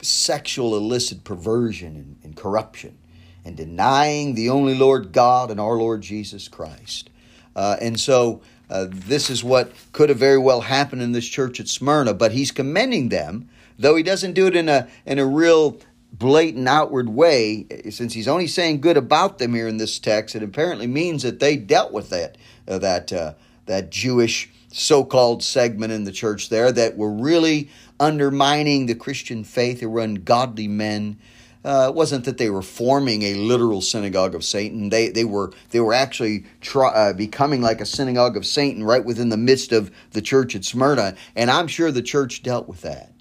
sexual 0.01 0.75
illicit 0.75 1.23
perversion 1.23 1.95
and, 1.95 2.17
and, 2.23 2.35
corruption 2.35 2.97
and 3.43 3.55
denying 3.55 4.35
the 4.35 4.49
only 4.49 4.75
Lord 4.75 5.11
God 5.11 5.51
and 5.51 5.59
our 5.59 5.75
Lord 5.75 6.01
Jesus 6.01 6.47
Christ. 6.47 7.09
Uh, 7.55 7.77
and 7.81 7.99
so 7.99 8.41
uh, 8.69 8.87
this 8.89 9.29
is 9.29 9.43
what 9.43 9.71
could 9.91 10.09
have 10.09 10.17
very 10.17 10.37
well 10.37 10.61
happened 10.61 11.01
in 11.01 11.11
this 11.11 11.27
church 11.27 11.59
at 11.59 11.67
Smyrna, 11.67 12.13
but 12.13 12.31
he's 12.31 12.51
commending 12.51 13.09
them, 13.09 13.49
though 13.77 13.95
he 13.95 14.03
doesn't 14.03 14.33
do 14.33 14.47
it 14.47 14.55
in 14.55 14.69
a, 14.69 14.87
in 15.05 15.19
a 15.19 15.25
real 15.25 15.79
blatant 16.11 16.67
outward 16.67 17.09
way, 17.09 17.67
since 17.89 18.13
he's 18.13 18.27
only 18.27 18.47
saying 18.47 18.81
good 18.81 18.97
about 18.97 19.37
them 19.37 19.53
here 19.53 19.67
in 19.67 19.77
this 19.77 19.99
text, 19.99 20.35
it 20.35 20.43
apparently 20.43 20.87
means 20.87 21.23
that 21.23 21.39
they 21.39 21.57
dealt 21.57 21.91
with 21.91 22.09
that, 22.09 22.37
uh, 22.67 22.79
that, 22.79 23.11
uh, 23.11 23.33
that 23.65 23.91
Jewish 23.91 24.49
so-called 24.77 25.41
segment 25.41 25.93
in 25.93 26.03
the 26.03 26.11
church 26.11 26.49
there 26.49 26.69
that 26.69 26.97
were 26.97 27.11
really 27.11 27.69
undermining 27.97 28.85
the 28.85 28.95
Christian 28.95 29.45
faith. 29.45 29.79
They 29.79 29.85
were 29.85 30.01
ungodly 30.01 30.67
men. 30.67 31.17
Uh, 31.63 31.87
it 31.89 31.95
wasn't 31.95 32.25
that 32.25 32.37
they 32.37 32.49
were 32.49 32.61
forming 32.61 33.23
a 33.23 33.35
literal 33.35 33.79
synagogue 33.79 34.35
of 34.35 34.43
Satan. 34.43 34.89
They 34.89 35.07
they 35.07 35.23
were 35.23 35.53
they 35.69 35.79
were 35.79 35.93
actually 35.93 36.45
try, 36.59 36.89
uh, 36.89 37.13
becoming 37.13 37.61
like 37.61 37.79
a 37.79 37.85
synagogue 37.85 38.35
of 38.35 38.45
Satan 38.45 38.83
right 38.83 39.03
within 39.03 39.29
the 39.29 39.37
midst 39.37 39.71
of 39.71 39.91
the 40.11 40.21
church 40.21 40.55
at 40.55 40.65
Smyrna, 40.65 41.15
and 41.37 41.49
I'm 41.49 41.67
sure 41.67 41.89
the 41.89 42.01
church 42.01 42.43
dealt 42.43 42.67
with 42.67 42.81
that. 42.81 43.13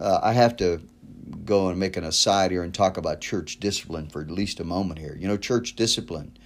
Uh, 0.00 0.18
I 0.20 0.32
have 0.32 0.56
to 0.56 0.82
go 1.44 1.68
and 1.68 1.78
make 1.78 1.96
an 1.96 2.04
aside 2.04 2.50
here 2.50 2.64
and 2.64 2.74
talk 2.74 2.96
about 2.96 3.20
church 3.20 3.60
discipline 3.60 4.08
for 4.08 4.20
at 4.20 4.30
least 4.30 4.58
a 4.58 4.64
moment 4.64 4.98
here. 4.98 5.16
You 5.18 5.28
know, 5.28 5.36
church 5.36 5.76
discipline, 5.76 6.36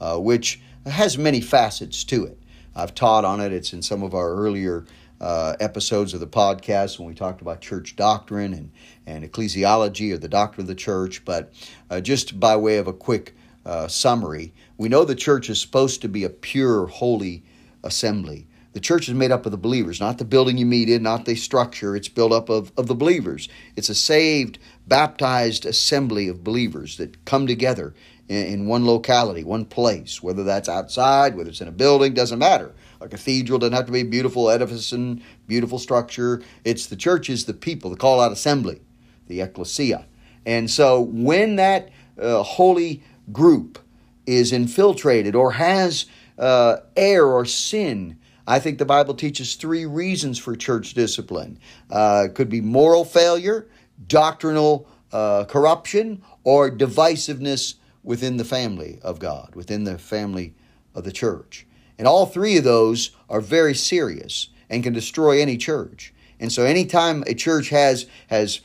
uh, 0.00 0.18
which 0.18 0.60
has 0.84 1.16
many 1.16 1.40
facets 1.40 2.04
to 2.04 2.26
it. 2.26 2.38
I've 2.74 2.94
taught 2.94 3.24
on 3.24 3.40
it. 3.40 3.52
It's 3.52 3.72
in 3.72 3.82
some 3.82 4.02
of 4.02 4.14
our 4.14 4.34
earlier 4.34 4.84
uh, 5.20 5.54
episodes 5.60 6.14
of 6.14 6.20
the 6.20 6.26
podcast 6.26 6.98
when 6.98 7.06
we 7.06 7.14
talked 7.14 7.40
about 7.40 7.60
church 7.60 7.94
doctrine 7.96 8.52
and, 8.54 8.72
and 9.06 9.24
ecclesiology 9.24 10.12
or 10.12 10.18
the 10.18 10.28
doctrine 10.28 10.64
of 10.64 10.68
the 10.68 10.74
church. 10.74 11.24
But 11.24 11.52
uh, 11.90 12.00
just 12.00 12.40
by 12.40 12.56
way 12.56 12.78
of 12.78 12.88
a 12.88 12.92
quick 12.92 13.34
uh, 13.64 13.88
summary, 13.88 14.52
we 14.78 14.88
know 14.88 15.04
the 15.04 15.14
church 15.14 15.48
is 15.48 15.60
supposed 15.60 16.02
to 16.02 16.08
be 16.08 16.24
a 16.24 16.30
pure, 16.30 16.86
holy 16.86 17.44
assembly. 17.84 18.48
The 18.72 18.80
church 18.80 19.06
is 19.06 19.14
made 19.14 19.30
up 19.30 19.44
of 19.44 19.52
the 19.52 19.58
believers, 19.58 20.00
not 20.00 20.16
the 20.16 20.24
building 20.24 20.56
you 20.56 20.64
meet 20.64 20.88
in, 20.88 21.02
not 21.02 21.26
the 21.26 21.34
structure. 21.34 21.94
It's 21.94 22.08
built 22.08 22.32
up 22.32 22.48
of, 22.48 22.72
of 22.78 22.86
the 22.86 22.94
believers. 22.94 23.48
It's 23.76 23.90
a 23.90 23.94
saved, 23.94 24.58
baptized 24.88 25.66
assembly 25.66 26.26
of 26.26 26.42
believers 26.42 26.96
that 26.96 27.22
come 27.26 27.46
together 27.46 27.92
in, 28.32 28.66
one 28.66 28.86
locality, 28.86 29.44
one 29.44 29.64
place, 29.64 30.22
whether 30.22 30.44
that's 30.44 30.68
outside, 30.68 31.36
whether 31.36 31.50
it's 31.50 31.60
in 31.60 31.68
a 31.68 31.72
building, 31.72 32.14
doesn't 32.14 32.38
matter. 32.38 32.72
A 33.00 33.08
cathedral 33.08 33.58
doesn't 33.58 33.74
have 33.74 33.86
to 33.86 33.92
be 33.92 34.00
a 34.00 34.04
beautiful 34.04 34.50
edifice 34.50 34.92
and 34.92 35.22
beautiful 35.46 35.78
structure. 35.78 36.42
It's 36.64 36.86
the 36.86 36.96
churches, 36.96 37.44
the 37.44 37.54
people, 37.54 37.90
the 37.90 37.96
call 37.96 38.20
out 38.20 38.32
assembly, 38.32 38.80
the 39.26 39.40
ecclesia. 39.40 40.06
And 40.46 40.70
so 40.70 41.00
when 41.00 41.56
that 41.56 41.90
uh, 42.20 42.42
holy 42.42 43.02
group 43.32 43.78
is 44.26 44.52
infiltrated 44.52 45.34
or 45.34 45.52
has 45.52 46.06
uh, 46.38 46.76
error 46.96 47.32
or 47.32 47.44
sin, 47.44 48.18
I 48.46 48.58
think 48.58 48.78
the 48.78 48.84
Bible 48.84 49.14
teaches 49.14 49.54
three 49.54 49.86
reasons 49.86 50.38
for 50.38 50.56
church 50.56 50.94
discipline. 50.94 51.58
Uh, 51.90 52.24
it 52.26 52.34
could 52.34 52.48
be 52.48 52.60
moral 52.60 53.04
failure, 53.04 53.68
doctrinal 54.08 54.88
uh, 55.12 55.44
corruption, 55.44 56.22
or 56.44 56.70
divisiveness 56.70 57.74
within 58.02 58.36
the 58.36 58.44
family 58.44 58.98
of 59.02 59.18
God, 59.18 59.54
within 59.54 59.84
the 59.84 59.98
family 59.98 60.54
of 60.94 61.04
the 61.04 61.12
church. 61.12 61.66
And 61.98 62.08
all 62.08 62.26
three 62.26 62.56
of 62.56 62.64
those 62.64 63.10
are 63.28 63.40
very 63.40 63.74
serious 63.74 64.48
and 64.68 64.82
can 64.82 64.92
destroy 64.92 65.40
any 65.40 65.56
church. 65.56 66.12
And 66.40 66.50
so, 66.50 66.64
anytime 66.64 67.22
a 67.26 67.34
church 67.34 67.68
has 67.68 68.06
has 68.26 68.60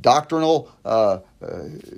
doctrinal 0.00 0.70
uh, 0.84 1.18
uh, 1.42 1.48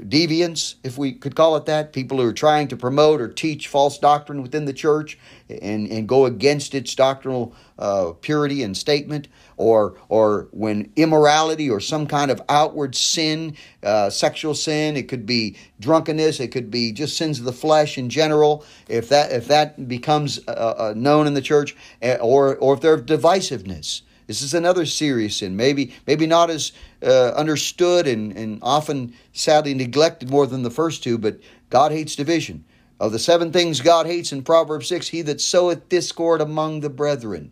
deviance, 0.09 0.77
if 0.83 0.97
we 0.97 1.13
could 1.13 1.35
call 1.35 1.57
it 1.57 1.67
that, 1.67 1.93
people 1.93 2.19
who 2.19 2.27
are 2.27 2.33
trying 2.33 2.69
to 2.69 2.77
promote 2.77 3.21
or 3.21 3.29
teach 3.29 3.69
false 3.69 3.99
doctrine 3.99 4.43
within 4.43 4.65
the 4.65 4.73
church 4.73 5.19
and, 5.49 5.87
and 5.91 6.09
go 6.09 6.25
against 6.25 6.75
its 6.75 6.95
doctrinal 6.95 7.55
uh, 7.79 8.13
purity 8.21 8.63
and 8.63 8.77
statement, 8.77 9.29
or 9.61 9.95
or 10.09 10.49
when 10.53 10.91
immorality 10.97 11.69
or 11.69 11.81
some 11.81 12.07
kind 12.07 12.31
of 12.31 12.41
outward 12.49 12.95
sin, 12.95 13.55
uh, 13.83 14.09
sexual 14.09 14.55
sin, 14.55 14.97
it 14.97 15.07
could 15.07 15.27
be 15.27 15.57
drunkenness, 15.79 16.41
it 16.41 16.49
could 16.49 16.71
be 16.71 16.93
just 16.93 17.17
sins 17.17 17.39
of 17.39 17.45
the 17.45 17.53
flesh 17.53 17.99
in 17.99 18.09
general. 18.09 18.65
If 18.89 19.11
that 19.11 19.33
if 19.33 19.47
that 19.49 19.87
becomes 19.87 20.41
uh, 20.49 20.51
uh, 20.51 20.95
known 20.97 21.27
in 21.27 21.35
the 21.35 21.43
church, 21.43 21.77
eh, 22.01 22.17
or 22.17 22.57
or 22.57 22.75
if 22.75 22.81
there's 22.81 23.03
divisiveness. 23.03 24.03
This 24.27 24.43
is 24.43 24.55
another 24.55 24.87
serious 24.87 25.39
sin, 25.39 25.57
maybe 25.57 25.93
maybe 26.07 26.27
not 26.27 26.51
as 26.51 26.73
uh, 27.03 27.33
understood 27.33 28.07
and, 28.07 28.33
and 28.37 28.61
often 28.63 29.13
sadly 29.33 29.75
neglected 29.75 30.31
more 30.31 30.47
than 30.47 30.63
the 30.63 30.71
first 30.71 31.03
two, 31.03 31.19
but 31.19 31.41
God 31.69 31.93
hates 31.93 32.15
division. 32.15 32.65
Of 33.01 33.13
the 33.13 33.19
seven 33.19 33.51
things 33.51 33.81
God 33.81 34.07
hates 34.07 34.31
in 34.31 34.43
Proverbs 34.43 34.87
6, 34.89 35.09
he 35.09 35.23
that 35.23 35.41
soweth 35.41 35.89
discord 35.89 36.41
among 36.41 36.81
the 36.81 36.91
brethren. 36.91 37.51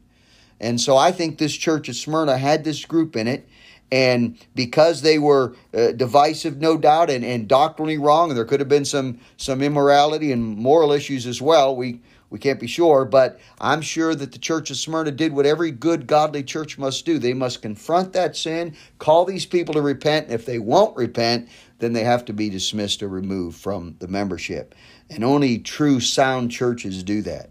And 0.61 0.81
so 0.81 0.97
I 0.97 1.13
think 1.13 1.39
this 1.39 1.55
church 1.57 1.89
at 1.89 1.95
Smyrna 1.95 2.37
had 2.39 2.65
this 2.65 2.85
group 2.85 3.17
in 3.17 3.29
it, 3.29 3.49
And 3.91 4.39
because 4.55 5.03
they 5.03 5.19
were 5.19 5.55
uh, 5.73 5.93
divisive, 5.93 6.59
no 6.59 6.77
doubt, 6.77 7.11
and, 7.11 7.25
and 7.25 7.49
doctrinally 7.49 7.99
wrong, 7.99 8.31
and 8.31 8.37
there 8.37 8.45
could 8.45 8.61
have 8.61 8.69
been 8.69 8.85
some, 8.85 9.19
some 9.37 9.63
immorality 9.63 10.31
and 10.33 10.57
moral 10.59 10.93
issues 10.93 11.27
as 11.27 11.41
well, 11.41 11.75
we, 11.75 12.01
we 12.29 12.39
can't 12.39 12.61
be 12.61 12.67
sure, 12.67 13.07
but 13.07 13.41
I'm 13.61 13.81
sure 13.81 14.15
that 14.15 14.33
the 14.33 14.39
church 14.39 14.71
of 14.71 14.77
Smyrna 14.77 15.13
did 15.13 15.33
what 15.33 15.47
every 15.47 15.71
good, 15.71 16.07
godly 16.07 16.43
church 16.43 16.77
must 16.77 17.07
do. 17.07 17.19
They 17.19 17.33
must 17.33 17.63
confront 17.63 18.13
that 18.13 18.37
sin, 18.37 18.77
call 18.99 19.25
these 19.25 19.47
people 19.47 19.73
to 19.75 19.83
repent, 19.83 20.27
and 20.27 20.35
if 20.35 20.45
they 20.45 20.59
won't 20.59 20.97
repent, 20.97 21.49
then 21.79 21.95
they 21.95 22.05
have 22.05 22.27
to 22.27 22.35
be 22.35 22.51
dismissed 22.51 23.03
or 23.03 23.09
removed 23.09 23.59
from 23.59 23.97
the 24.01 24.09
membership. 24.09 24.75
And 25.09 25.25
only 25.25 25.59
true, 25.59 26.01
sound 26.01 26.51
churches 26.51 27.03
do 27.03 27.23
that. 27.23 27.51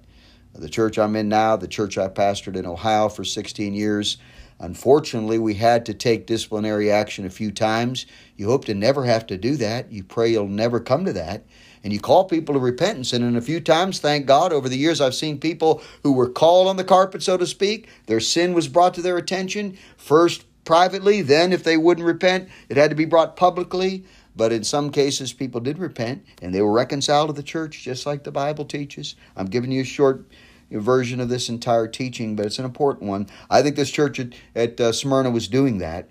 The 0.58 0.70
church 0.70 0.98
I'm 0.98 1.16
in 1.16 1.30
now, 1.30 1.56
the 1.56 1.68
church 1.68 1.98
I 1.98 2.08
pastored 2.08 2.56
in 2.56 2.66
Ohio 2.66 3.10
for 3.10 3.24
16 3.24 3.74
years, 3.74 4.18
unfortunately, 4.60 5.38
we 5.38 5.54
had 5.54 5.86
to 5.86 5.94
take 5.94 6.26
disciplinary 6.26 6.92
action 6.92 7.26
a 7.26 7.30
few 7.30 7.52
times. 7.52 8.08
You 8.36 8.48
hope 8.48 8.66
to 8.66 8.74
never 8.74 9.06
have 9.06 9.28
to 9.28 9.38
do 9.38 9.56
that. 9.58 9.92
You 9.92 10.04
pray 10.04 10.32
you'll 10.32 10.48
never 10.48 10.80
come 10.80 11.06
to 11.06 11.14
that. 11.14 11.46
And 11.84 11.94
you 11.94 12.00
call 12.00 12.26
people 12.26 12.54
to 12.56 12.60
repentance. 12.60 13.14
And 13.14 13.24
in 13.24 13.36
a 13.36 13.42
few 13.42 13.62
times, 13.62 14.00
thank 14.00 14.26
God, 14.26 14.52
over 14.52 14.68
the 14.68 14.78
years, 14.78 15.00
I've 15.00 15.14
seen 15.14 15.40
people 15.40 15.82
who 16.02 16.12
were 16.12 16.30
called 16.30 16.68
on 16.68 16.76
the 16.76 16.84
carpet, 16.84 17.22
so 17.22 17.38
to 17.38 17.46
speak. 17.46 17.88
Their 18.08 18.20
sin 18.20 18.54
was 18.54 18.68
brought 18.68 18.96
to 18.96 19.02
their 19.02 19.18
attention, 19.18 19.78
first 19.96 20.44
privately, 20.66 21.22
then, 21.22 21.54
if 21.54 21.64
they 21.64 21.78
wouldn't 21.78 22.06
repent, 22.06 22.50
it 22.68 22.78
had 22.78 22.90
to 22.90 22.96
be 22.96 23.06
brought 23.06 23.38
publicly. 23.38 24.04
But 24.36 24.52
in 24.52 24.64
some 24.64 24.92
cases, 24.92 25.34
people 25.34 25.62
did 25.62 25.80
repent 25.80 26.26
and 26.42 26.54
they 26.54 26.62
were 26.62 26.72
reconciled 26.72 27.30
to 27.30 27.34
the 27.34 27.42
church, 27.42 27.84
just 27.84 28.06
like 28.06 28.24
the 28.24 28.32
Bible 28.32 28.66
teaches. 28.66 29.16
I'm 29.36 29.48
giving 29.48 29.72
you 29.72 29.82
a 29.82 29.86
short 29.86 30.26
version 30.72 31.20
of 31.20 31.30
this 31.30 31.50
entire 31.50 31.88
teaching, 31.88 32.36
but 32.36 32.46
it's 32.46 32.60
an 32.60 32.66
important 32.66 33.10
one. 33.10 33.28
I 33.50 33.62
think 33.62 33.76
this 33.76 33.90
church 33.90 34.20
at, 34.20 34.34
at 34.56 34.80
uh, 34.80 34.92
Smyrna 34.92 35.32
was 35.32 35.48
doing 35.48 35.78
that. 35.80 36.10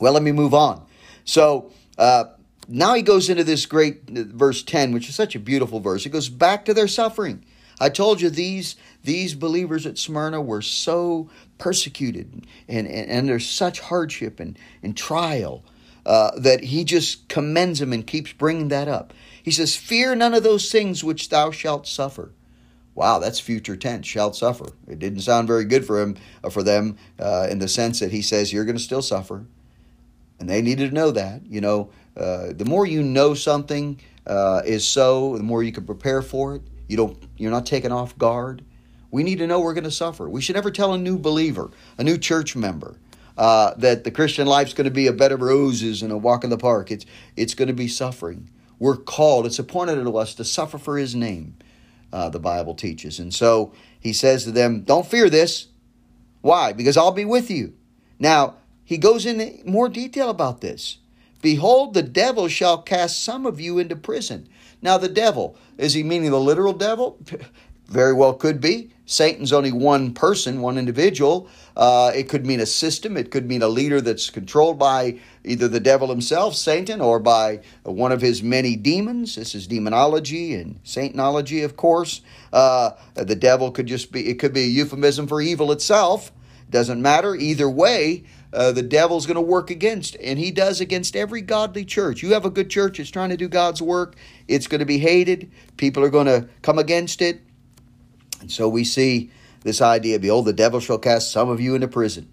Well, 0.00 0.12
let 0.12 0.22
me 0.22 0.32
move 0.32 0.54
on. 0.54 0.86
So 1.24 1.70
uh, 1.98 2.24
now 2.68 2.94
he 2.94 3.02
goes 3.02 3.28
into 3.28 3.44
this 3.44 3.66
great 3.66 4.02
uh, 4.08 4.24
verse 4.26 4.62
10, 4.62 4.92
which 4.92 5.08
is 5.08 5.14
such 5.14 5.34
a 5.34 5.40
beautiful 5.40 5.80
verse. 5.80 6.06
It 6.06 6.10
goes 6.10 6.28
back 6.28 6.64
to 6.66 6.74
their 6.74 6.88
suffering. 6.88 7.44
I 7.82 7.88
told 7.88 8.20
you 8.20 8.28
these 8.28 8.76
these 9.02 9.34
believers 9.34 9.86
at 9.86 9.96
Smyrna 9.96 10.42
were 10.42 10.60
so 10.60 11.30
persecuted 11.56 12.46
and, 12.68 12.86
and, 12.86 13.10
and 13.10 13.28
there's 13.28 13.48
such 13.48 13.80
hardship 13.80 14.38
and, 14.38 14.58
and 14.82 14.94
trial 14.94 15.64
uh, 16.04 16.32
that 16.38 16.64
he 16.64 16.84
just 16.84 17.28
commends 17.28 17.78
them 17.78 17.92
and 17.92 18.06
keeps 18.06 18.32
bringing 18.32 18.68
that 18.68 18.88
up. 18.88 19.14
He 19.42 19.50
says, 19.50 19.76
Fear 19.76 20.16
none 20.16 20.34
of 20.34 20.42
those 20.42 20.70
things 20.70 21.02
which 21.02 21.28
thou 21.30 21.50
shalt 21.50 21.86
suffer. 21.86 22.32
Wow, 22.94 23.18
that's 23.18 23.40
future 23.40 23.76
tense, 23.76 24.06
shall 24.06 24.32
suffer. 24.32 24.66
It 24.88 24.98
didn't 24.98 25.20
sound 25.20 25.46
very 25.46 25.64
good 25.64 25.84
for 25.84 26.00
him, 26.00 26.16
uh, 26.42 26.50
for 26.50 26.62
them, 26.62 26.96
uh, 27.18 27.46
in 27.50 27.58
the 27.58 27.68
sense 27.68 28.00
that 28.00 28.10
he 28.10 28.20
says 28.20 28.52
you're 28.52 28.64
going 28.64 28.76
to 28.76 28.82
still 28.82 29.02
suffer, 29.02 29.44
and 30.38 30.48
they 30.48 30.60
needed 30.60 30.90
to 30.90 30.94
know 30.94 31.10
that. 31.12 31.46
You 31.46 31.60
know, 31.60 31.90
uh, 32.16 32.52
the 32.52 32.64
more 32.64 32.84
you 32.84 33.02
know 33.02 33.34
something 33.34 34.00
uh, 34.26 34.62
is 34.64 34.86
so, 34.86 35.36
the 35.36 35.42
more 35.42 35.62
you 35.62 35.72
can 35.72 35.84
prepare 35.84 36.22
for 36.22 36.56
it. 36.56 36.62
You 36.88 36.96
don't, 36.96 37.16
you're 37.36 37.52
not 37.52 37.66
taken 37.66 37.92
off 37.92 38.18
guard. 38.18 38.64
We 39.10 39.22
need 39.22 39.38
to 39.38 39.46
know 39.46 39.60
we're 39.60 39.74
going 39.74 39.84
to 39.84 39.90
suffer. 39.90 40.28
We 40.28 40.40
should 40.40 40.56
never 40.56 40.70
tell 40.70 40.92
a 40.92 40.98
new 40.98 41.18
believer, 41.18 41.70
a 41.98 42.04
new 42.04 42.18
church 42.18 42.54
member, 42.56 42.96
uh, 43.38 43.74
that 43.76 44.04
the 44.04 44.10
Christian 44.10 44.46
life's 44.46 44.74
going 44.74 44.84
to 44.84 44.90
be 44.90 45.06
a 45.06 45.12
bed 45.12 45.32
of 45.32 45.40
roses 45.40 46.02
and 46.02 46.12
a 46.12 46.18
walk 46.18 46.44
in 46.44 46.50
the 46.50 46.58
park. 46.58 46.90
It's 46.90 47.06
it's 47.36 47.54
going 47.54 47.68
to 47.68 47.74
be 47.74 47.88
suffering. 47.88 48.50
We're 48.78 48.96
called. 48.96 49.46
It's 49.46 49.58
appointed 49.58 50.02
to 50.02 50.16
us 50.16 50.34
to 50.34 50.44
suffer 50.44 50.78
for 50.78 50.96
His 50.96 51.14
name. 51.14 51.56
Uh, 52.12 52.28
the 52.28 52.40
Bible 52.40 52.74
teaches, 52.74 53.18
and 53.18 53.32
so 53.32 53.72
He 54.00 54.12
says 54.12 54.44
to 54.44 54.52
them, 54.52 54.82
"Don't 54.82 55.06
fear 55.06 55.30
this. 55.30 55.68
Why? 56.40 56.72
Because 56.72 56.96
I'll 56.96 57.12
be 57.12 57.24
with 57.24 57.50
you." 57.50 57.74
Now 58.18 58.56
He 58.84 58.98
goes 58.98 59.26
into 59.26 59.58
more 59.64 59.88
detail 59.88 60.30
about 60.30 60.60
this. 60.60 60.98
Behold, 61.42 61.94
the 61.94 62.02
devil 62.02 62.48
shall 62.48 62.82
cast 62.82 63.22
some 63.22 63.46
of 63.46 63.60
you 63.60 63.78
into 63.78 63.96
prison. 63.96 64.48
Now, 64.82 64.98
the 64.98 65.08
devil, 65.08 65.56
is 65.78 65.94
he 65.94 66.02
meaning 66.02 66.30
the 66.30 66.40
literal 66.40 66.72
devil? 66.72 67.18
Very 67.86 68.12
well 68.12 68.34
could 68.34 68.60
be. 68.60 68.92
Satan's 69.10 69.52
only 69.52 69.72
one 69.72 70.14
person, 70.14 70.60
one 70.60 70.78
individual. 70.78 71.48
Uh, 71.76 72.12
it 72.14 72.28
could 72.28 72.46
mean 72.46 72.60
a 72.60 72.66
system. 72.66 73.16
It 73.16 73.32
could 73.32 73.48
mean 73.48 73.60
a 73.60 73.66
leader 73.66 74.00
that's 74.00 74.30
controlled 74.30 74.78
by 74.78 75.18
either 75.44 75.66
the 75.66 75.80
devil 75.80 76.06
himself, 76.08 76.54
Satan, 76.54 77.00
or 77.00 77.18
by 77.18 77.60
one 77.82 78.12
of 78.12 78.20
his 78.20 78.40
many 78.40 78.76
demons. 78.76 79.34
This 79.34 79.56
is 79.56 79.66
demonology 79.66 80.54
and 80.54 80.80
Satanology, 80.84 81.64
of 81.64 81.76
course. 81.76 82.20
Uh, 82.52 82.92
the 83.14 83.34
devil 83.34 83.72
could 83.72 83.86
just 83.86 84.12
be, 84.12 84.28
it 84.28 84.38
could 84.38 84.52
be 84.52 84.62
a 84.62 84.66
euphemism 84.66 85.26
for 85.26 85.42
evil 85.42 85.72
itself. 85.72 86.30
Doesn't 86.70 87.02
matter. 87.02 87.34
Either 87.34 87.68
way, 87.68 88.22
uh, 88.52 88.70
the 88.70 88.82
devil's 88.82 89.26
going 89.26 89.34
to 89.34 89.40
work 89.40 89.70
against, 89.70 90.16
and 90.22 90.38
he 90.38 90.52
does 90.52 90.80
against 90.80 91.16
every 91.16 91.40
godly 91.40 91.84
church. 91.84 92.22
You 92.22 92.32
have 92.34 92.44
a 92.44 92.50
good 92.50 92.70
church 92.70 92.98
that's 92.98 93.10
trying 93.10 93.30
to 93.30 93.36
do 93.36 93.48
God's 93.48 93.82
work, 93.82 94.14
it's 94.46 94.68
going 94.68 94.78
to 94.78 94.86
be 94.86 94.98
hated. 94.98 95.50
People 95.78 96.04
are 96.04 96.10
going 96.10 96.26
to 96.26 96.48
come 96.62 96.78
against 96.78 97.22
it. 97.22 97.42
And 98.40 98.50
so 98.50 98.68
we 98.68 98.84
see 98.84 99.30
this 99.62 99.80
idea 99.80 100.18
behold, 100.18 100.46
the 100.46 100.52
devil 100.52 100.80
shall 100.80 100.98
cast 100.98 101.30
some 101.30 101.48
of 101.48 101.60
you 101.60 101.74
into 101.74 101.88
prison. 101.88 102.30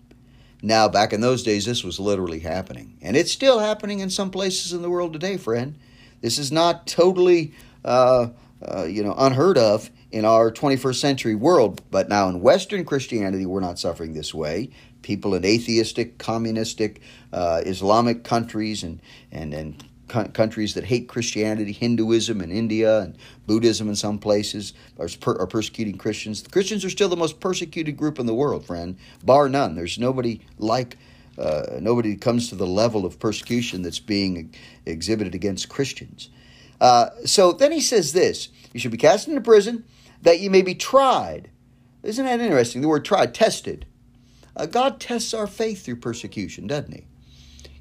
Now, 0.62 0.88
back 0.88 1.14
in 1.14 1.22
those 1.22 1.44
days, 1.44 1.66
this 1.66 1.84
was 1.84 2.00
literally 2.00 2.40
happening. 2.40 2.98
And 3.02 3.16
it's 3.16 3.32
still 3.32 3.60
happening 3.60 4.00
in 4.00 4.10
some 4.10 4.32
places 4.32 4.74
in 4.74 4.82
the 4.82 4.90
world 4.90 5.14
today, 5.14 5.38
friend. 5.38 5.76
This 6.22 6.40
is 6.40 6.52
not 6.52 6.88
totally, 6.88 7.54
uh, 7.86 8.30
uh, 8.62 8.86
you 8.86 9.04
know, 9.04 9.14
unheard 9.18 9.58
of 9.58 9.92
in 10.12 10.26
our 10.26 10.52
21st 10.52 10.96
century 10.96 11.36
world. 11.36 11.82
But 11.92 12.10
now 12.10 12.28
in 12.30 12.42
Western 12.42 12.86
Christianity, 12.86 13.46
we're 13.46 13.60
not 13.60 13.78
suffering 13.78 14.14
this 14.14 14.34
way. 14.34 14.72
People 15.04 15.36
in 15.36 15.46
atheistic, 15.46 16.18
communistic, 16.18 17.02
uh, 17.32 17.62
Islamic 17.66 18.24
countries 18.24 18.82
and, 18.82 19.00
and, 19.32 19.54
and 19.54 19.84
countries 20.08 20.74
that 20.74 20.86
hate 20.86 21.08
Christianity, 21.08 21.72
Hinduism 21.72 22.42
in 22.42 22.52
India 22.52 23.02
and 23.02 23.18
Buddhism 23.46 23.90
in 23.90 23.96
some 23.96 24.20
places 24.20 24.74
are, 24.98 25.08
per- 25.20 25.38
are 25.38 25.48
persecuting 25.48 25.98
Christians. 25.98 26.44
The 26.44 26.50
Christians 26.50 26.86
are 26.86 26.90
still 26.90 27.10
the 27.10 27.18
most 27.18 27.40
persecuted 27.40 27.98
group 27.98 28.20
in 28.20 28.26
the 28.26 28.34
world, 28.34 28.66
friend, 28.66 28.98
bar 29.24 29.50
none. 29.50 29.76
There's 29.76 30.00
nobody 30.00 30.42
like 30.58 30.98
uh, 31.38 31.78
nobody 31.80 32.16
comes 32.16 32.50
to 32.50 32.56
the 32.56 32.66
level 32.66 33.06
of 33.06 33.20
persecution 33.20 33.84
that's 33.84 34.00
being 34.00 34.54
exhibited 34.86 35.36
against 35.36 35.70
Christians. 35.70 36.30
Uh, 36.82 37.10
so 37.26 37.52
then 37.52 37.72
he 37.72 37.82
says 37.82 38.14
this: 38.14 38.50
You 38.74 38.80
should 38.80 38.92
be 38.92 38.98
cast 38.98 39.28
into 39.28 39.42
prison 39.42 39.84
that 40.22 40.40
you 40.40 40.50
may 40.50 40.62
be 40.62 40.76
tried. 40.76 41.50
Isn't 42.04 42.26
that 42.26 42.40
interesting? 42.40 42.82
The 42.82 42.88
word 42.88 43.06
tried, 43.06 43.34
tested. 43.34 43.86
Uh, 44.56 44.66
God 44.66 45.00
tests 45.00 45.34
our 45.34 45.48
faith 45.48 45.86
through 45.86 45.98
persecution, 45.98 46.68
doesn't 46.68 46.94
He? 46.94 47.06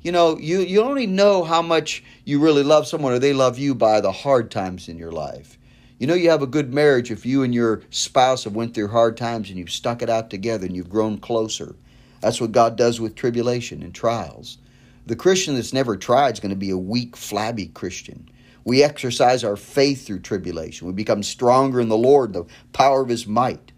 You 0.07 0.13
know, 0.13 0.39
you, 0.39 0.61
you 0.61 0.83
only 0.83 1.09
know 1.09 1.43
how 1.43 1.61
much 1.61 2.05
you 2.25 2.39
really 2.39 2.63
love 2.63 2.87
someone 2.87 3.13
or 3.13 3.19
they 3.19 3.33
love 3.33 3.59
you 3.59 3.75
by 3.75 4.01
the 4.01 4.13
hard 4.13 4.53
times 4.53 4.89
in 4.89 4.99
your 4.99 5.11
life. 5.11 5.59
You 5.99 6.07
know 6.07 6.15
you 6.15 6.31
have 6.31 6.43
a 6.43 6.47
good 6.47 6.73
marriage 6.73 7.11
if 7.11 7.27
you 7.27 7.43
and 7.43 7.53
your 7.53 7.83
spouse 7.91 8.45
have 8.45 8.55
went 8.55 8.73
through 8.73 8.87
hard 8.87 9.17
times 9.17 9.49
and 9.49 9.59
you've 9.59 9.73
stuck 9.73 10.03
it 10.03 10.09
out 10.09 10.31
together 10.31 10.65
and 10.65 10.77
you've 10.77 10.89
grown 10.89 11.19
closer. 11.19 11.75
That's 12.21 12.41
what 12.41 12.53
God 12.53 12.77
does 12.77 13.01
with 13.01 13.17
tribulation 13.17 13.83
and 13.83 13.93
trials. 13.93 14.59
The 15.07 15.17
Christian 15.17 15.57
that's 15.57 15.73
never 15.73 15.97
tried 15.97 16.35
is 16.35 16.41
going 16.41 16.51
to 16.51 16.57
be 16.57 16.71
a 16.71 16.79
weak, 16.79 17.17
flabby 17.17 17.67
Christian. 17.67 18.29
We 18.65 18.85
exercise 18.85 19.43
our 19.43 19.57
faith 19.57 20.07
through 20.07 20.21
tribulation. 20.21 20.87
We 20.87 20.93
become 20.93 21.25
stronger 21.25 21.81
in 21.81 21.89
the 21.89 21.99
Lord, 21.99 22.33
the 22.33 22.45
power 22.73 23.03
of 23.03 23.09
His 23.09 23.27
might. 23.27 23.73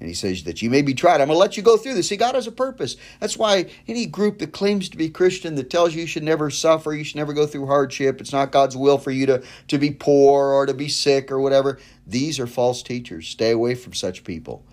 And 0.00 0.08
he 0.08 0.14
says 0.14 0.44
that 0.44 0.62
you 0.62 0.70
may 0.70 0.80
be 0.80 0.94
tried. 0.94 1.20
I'm 1.20 1.28
going 1.28 1.36
to 1.36 1.38
let 1.38 1.58
you 1.58 1.62
go 1.62 1.76
through 1.76 1.92
this. 1.92 2.08
See, 2.08 2.16
God 2.16 2.34
has 2.34 2.46
a 2.46 2.52
purpose. 2.52 2.96
That's 3.20 3.36
why 3.36 3.66
any 3.86 4.06
group 4.06 4.38
that 4.38 4.52
claims 4.52 4.88
to 4.88 4.96
be 4.96 5.10
Christian 5.10 5.56
that 5.56 5.68
tells 5.68 5.94
you 5.94 6.00
you 6.00 6.06
should 6.06 6.22
never 6.22 6.48
suffer, 6.48 6.94
you 6.94 7.04
should 7.04 7.16
never 7.16 7.34
go 7.34 7.46
through 7.46 7.66
hardship, 7.66 8.18
it's 8.18 8.32
not 8.32 8.50
God's 8.50 8.76
will 8.76 8.96
for 8.96 9.10
you 9.10 9.26
to, 9.26 9.42
to 9.68 9.78
be 9.78 9.90
poor 9.90 10.52
or 10.52 10.64
to 10.64 10.72
be 10.72 10.88
sick 10.88 11.30
or 11.30 11.38
whatever, 11.38 11.78
these 12.06 12.40
are 12.40 12.46
false 12.46 12.82
teachers. 12.82 13.28
Stay 13.28 13.50
away 13.50 13.74
from 13.74 13.92
such 13.92 14.24
people. 14.24 14.64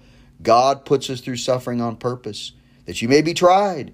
God 0.42 0.86
puts 0.86 1.10
us 1.10 1.20
through 1.20 1.38
suffering 1.38 1.82
on 1.82 1.98
purpose, 1.98 2.54
that 2.86 3.02
you 3.02 3.10
may 3.10 3.22
be 3.22 3.34
tried. 3.34 3.94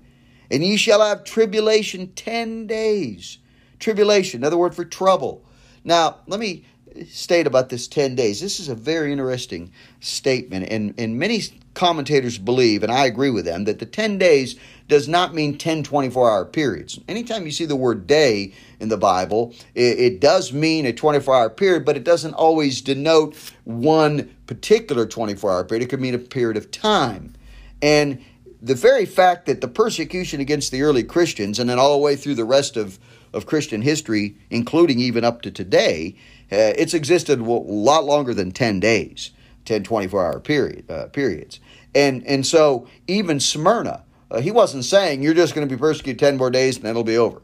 And 0.52 0.64
ye 0.64 0.78
shall 0.78 1.02
have 1.02 1.24
tribulation 1.24 2.14
10 2.14 2.68
days. 2.68 3.40
Tribulation, 3.80 4.42
another 4.42 4.58
word 4.58 4.76
for 4.76 4.86
trouble. 4.86 5.44
Now, 5.84 6.20
let 6.28 6.40
me 6.40 6.66
state 7.10 7.48
about 7.48 7.70
this 7.70 7.88
10 7.88 8.16
days. 8.16 8.42
This 8.42 8.60
is 8.60 8.70
a 8.70 8.76
very 8.76 9.12
interesting 9.12 9.72
statement, 10.00 10.68
and, 10.70 10.94
and 10.98 11.18
many 11.18 11.42
commentators 11.74 12.38
believe, 12.38 12.84
and 12.84 12.92
I 12.92 13.06
agree 13.06 13.30
with 13.30 13.46
them, 13.46 13.66
that 13.66 13.80
the 13.80 13.86
10 13.86 14.18
days 14.18 14.56
does 14.88 15.08
not 15.08 15.34
mean 15.34 15.58
10 15.58 15.84
24 15.84 16.30
hour 16.30 16.46
periods. 16.46 17.00
Anytime 17.08 17.46
you 17.46 17.52
see 17.52 17.66
the 17.66 17.76
word 17.76 18.06
day 18.06 18.54
in 18.80 18.90
the 18.90 18.98
Bible, 18.98 19.54
it, 19.74 20.00
it 20.00 20.20
does 20.20 20.54
mean 20.54 20.86
a 20.86 20.94
24 20.94 21.36
hour 21.36 21.50
period, 21.50 21.86
but 21.86 21.98
it 21.98 22.04
doesn't 22.04 22.34
always 22.34 22.82
denote 22.82 23.36
one 23.64 24.30
particular 24.46 25.06
24 25.06 25.52
hour 25.52 25.64
period. 25.64 25.84
It 25.84 25.90
could 25.90 26.02
mean 26.02 26.16
a 26.16 26.20
period 26.20 26.58
of 26.58 26.70
time. 26.70 27.34
And 27.82 28.24
the 28.62 28.76
very 28.76 29.06
fact 29.06 29.46
that 29.48 29.60
the 29.60 29.68
persecution 29.68 30.40
against 30.40 30.72
the 30.72 30.84
early 30.84 31.04
Christians, 31.04 31.60
and 31.60 31.70
then 31.70 31.80
all 31.80 31.92
the 31.92 32.04
way 32.04 32.16
through 32.16 32.36
the 32.36 32.46
rest 32.46 32.78
of, 32.78 32.98
of 33.34 33.46
Christian 33.46 33.82
history, 33.82 34.38
including 34.50 35.00
even 35.00 35.26
up 35.26 35.42
to 35.42 35.52
today, 35.52 36.16
uh, 36.54 36.74
it's 36.78 36.94
existed 36.94 37.40
a 37.40 37.44
lot 37.44 38.06
longer 38.06 38.34
than 38.34 38.52
10 38.52 38.80
days, 38.80 39.32
10, 39.66 39.84
24 39.84 40.26
hour 40.26 40.40
period, 40.40 40.90
uh, 40.90 41.08
periods. 41.08 41.60
And, 41.96 42.26
and 42.28 42.46
so 42.46 42.88
even 43.08 43.40
Smyrna, 43.40 44.04
uh, 44.30 44.40
he 44.40 44.52
wasn't 44.52 44.86
saying 44.86 45.24
you're 45.24 45.34
just 45.34 45.56
going 45.56 45.68
to 45.68 45.76
be 45.76 45.80
persecuted 45.80 46.20
10 46.20 46.38
more 46.38 46.50
days 46.50 46.76
and 46.76 46.86
then 46.86 46.92
it'll 46.92 47.04
be 47.04 47.18
over. 47.18 47.42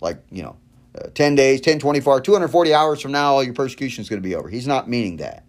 Like, 0.00 0.18
you 0.30 0.42
know, 0.42 0.56
uh, 0.96 1.08
10 1.14 1.34
days, 1.34 1.60
10, 1.60 1.78
24, 1.78 2.20
240 2.20 2.74
hours 2.74 3.00
from 3.00 3.12
now, 3.12 3.34
all 3.34 3.44
your 3.44 3.54
persecution 3.54 4.02
is 4.02 4.08
going 4.08 4.22
to 4.22 4.28
be 4.28 4.34
over. 4.34 4.48
He's 4.48 4.66
not 4.66 4.88
meaning 4.88 5.18
that. 5.18 5.44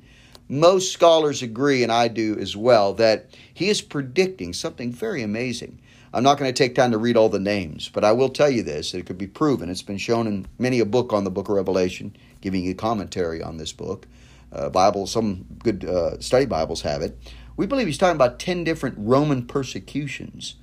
Most 0.48 0.91
scholars 0.91 1.43
agree, 1.43 1.84
and 1.84 1.91
I 1.91 2.08
do 2.08 2.36
as 2.39 2.56
well, 2.56 2.93
that 2.95 3.30
he 3.54 3.69
is 3.69 3.82
predicting 3.82 4.54
something 4.54 4.91
very 4.91 5.22
amazing. 5.22 5.80
I'm 6.13 6.24
not 6.24 6.38
going 6.38 6.52
to 6.52 6.58
take 6.58 6.76
time 6.76 6.91
to 6.91 6.98
read 6.98 7.17
all 7.17 7.30
the 7.30 7.39
names, 7.39 7.89
but 7.89 8.04
I 8.04 8.12
will 8.12 8.30
tell 8.30 8.50
you 8.50 8.63
this: 8.63 8.93
it 8.93 9.06
could 9.06 9.17
be 9.17 9.28
proven. 9.28 9.69
It's 9.69 9.82
been 9.82 9.98
shown 9.98 10.28
in 10.28 10.48
many 10.58 10.80
a 10.80 10.86
book 10.86 11.13
on 11.13 11.24
the 11.24 11.32
Book 11.32 11.50
of 11.50 11.56
Revelation, 11.56 12.15
giving 12.41 12.63
you 12.63 12.74
commentary 12.74 13.41
on 13.43 13.58
this 13.58 13.72
book. 13.72 14.08
Uh, 14.52 14.69
Bible, 14.69 15.06
some 15.06 15.45
good 15.60 15.86
uh, 15.86 16.19
study 16.19 16.45
Bibles 16.45 16.82
have 16.82 17.02
it. 17.02 17.17
We 17.56 17.67
believe 17.67 17.88
he's 17.88 17.98
talking 17.98 18.15
about 18.15 18.39
ten 18.39 18.63
different 18.63 18.95
Roman 18.98 19.45
persecutions, 19.45 20.56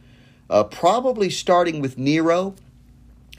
uh, 0.50 0.64
probably 0.64 1.30
starting 1.30 1.80
with 1.80 1.96
Nero. 1.96 2.56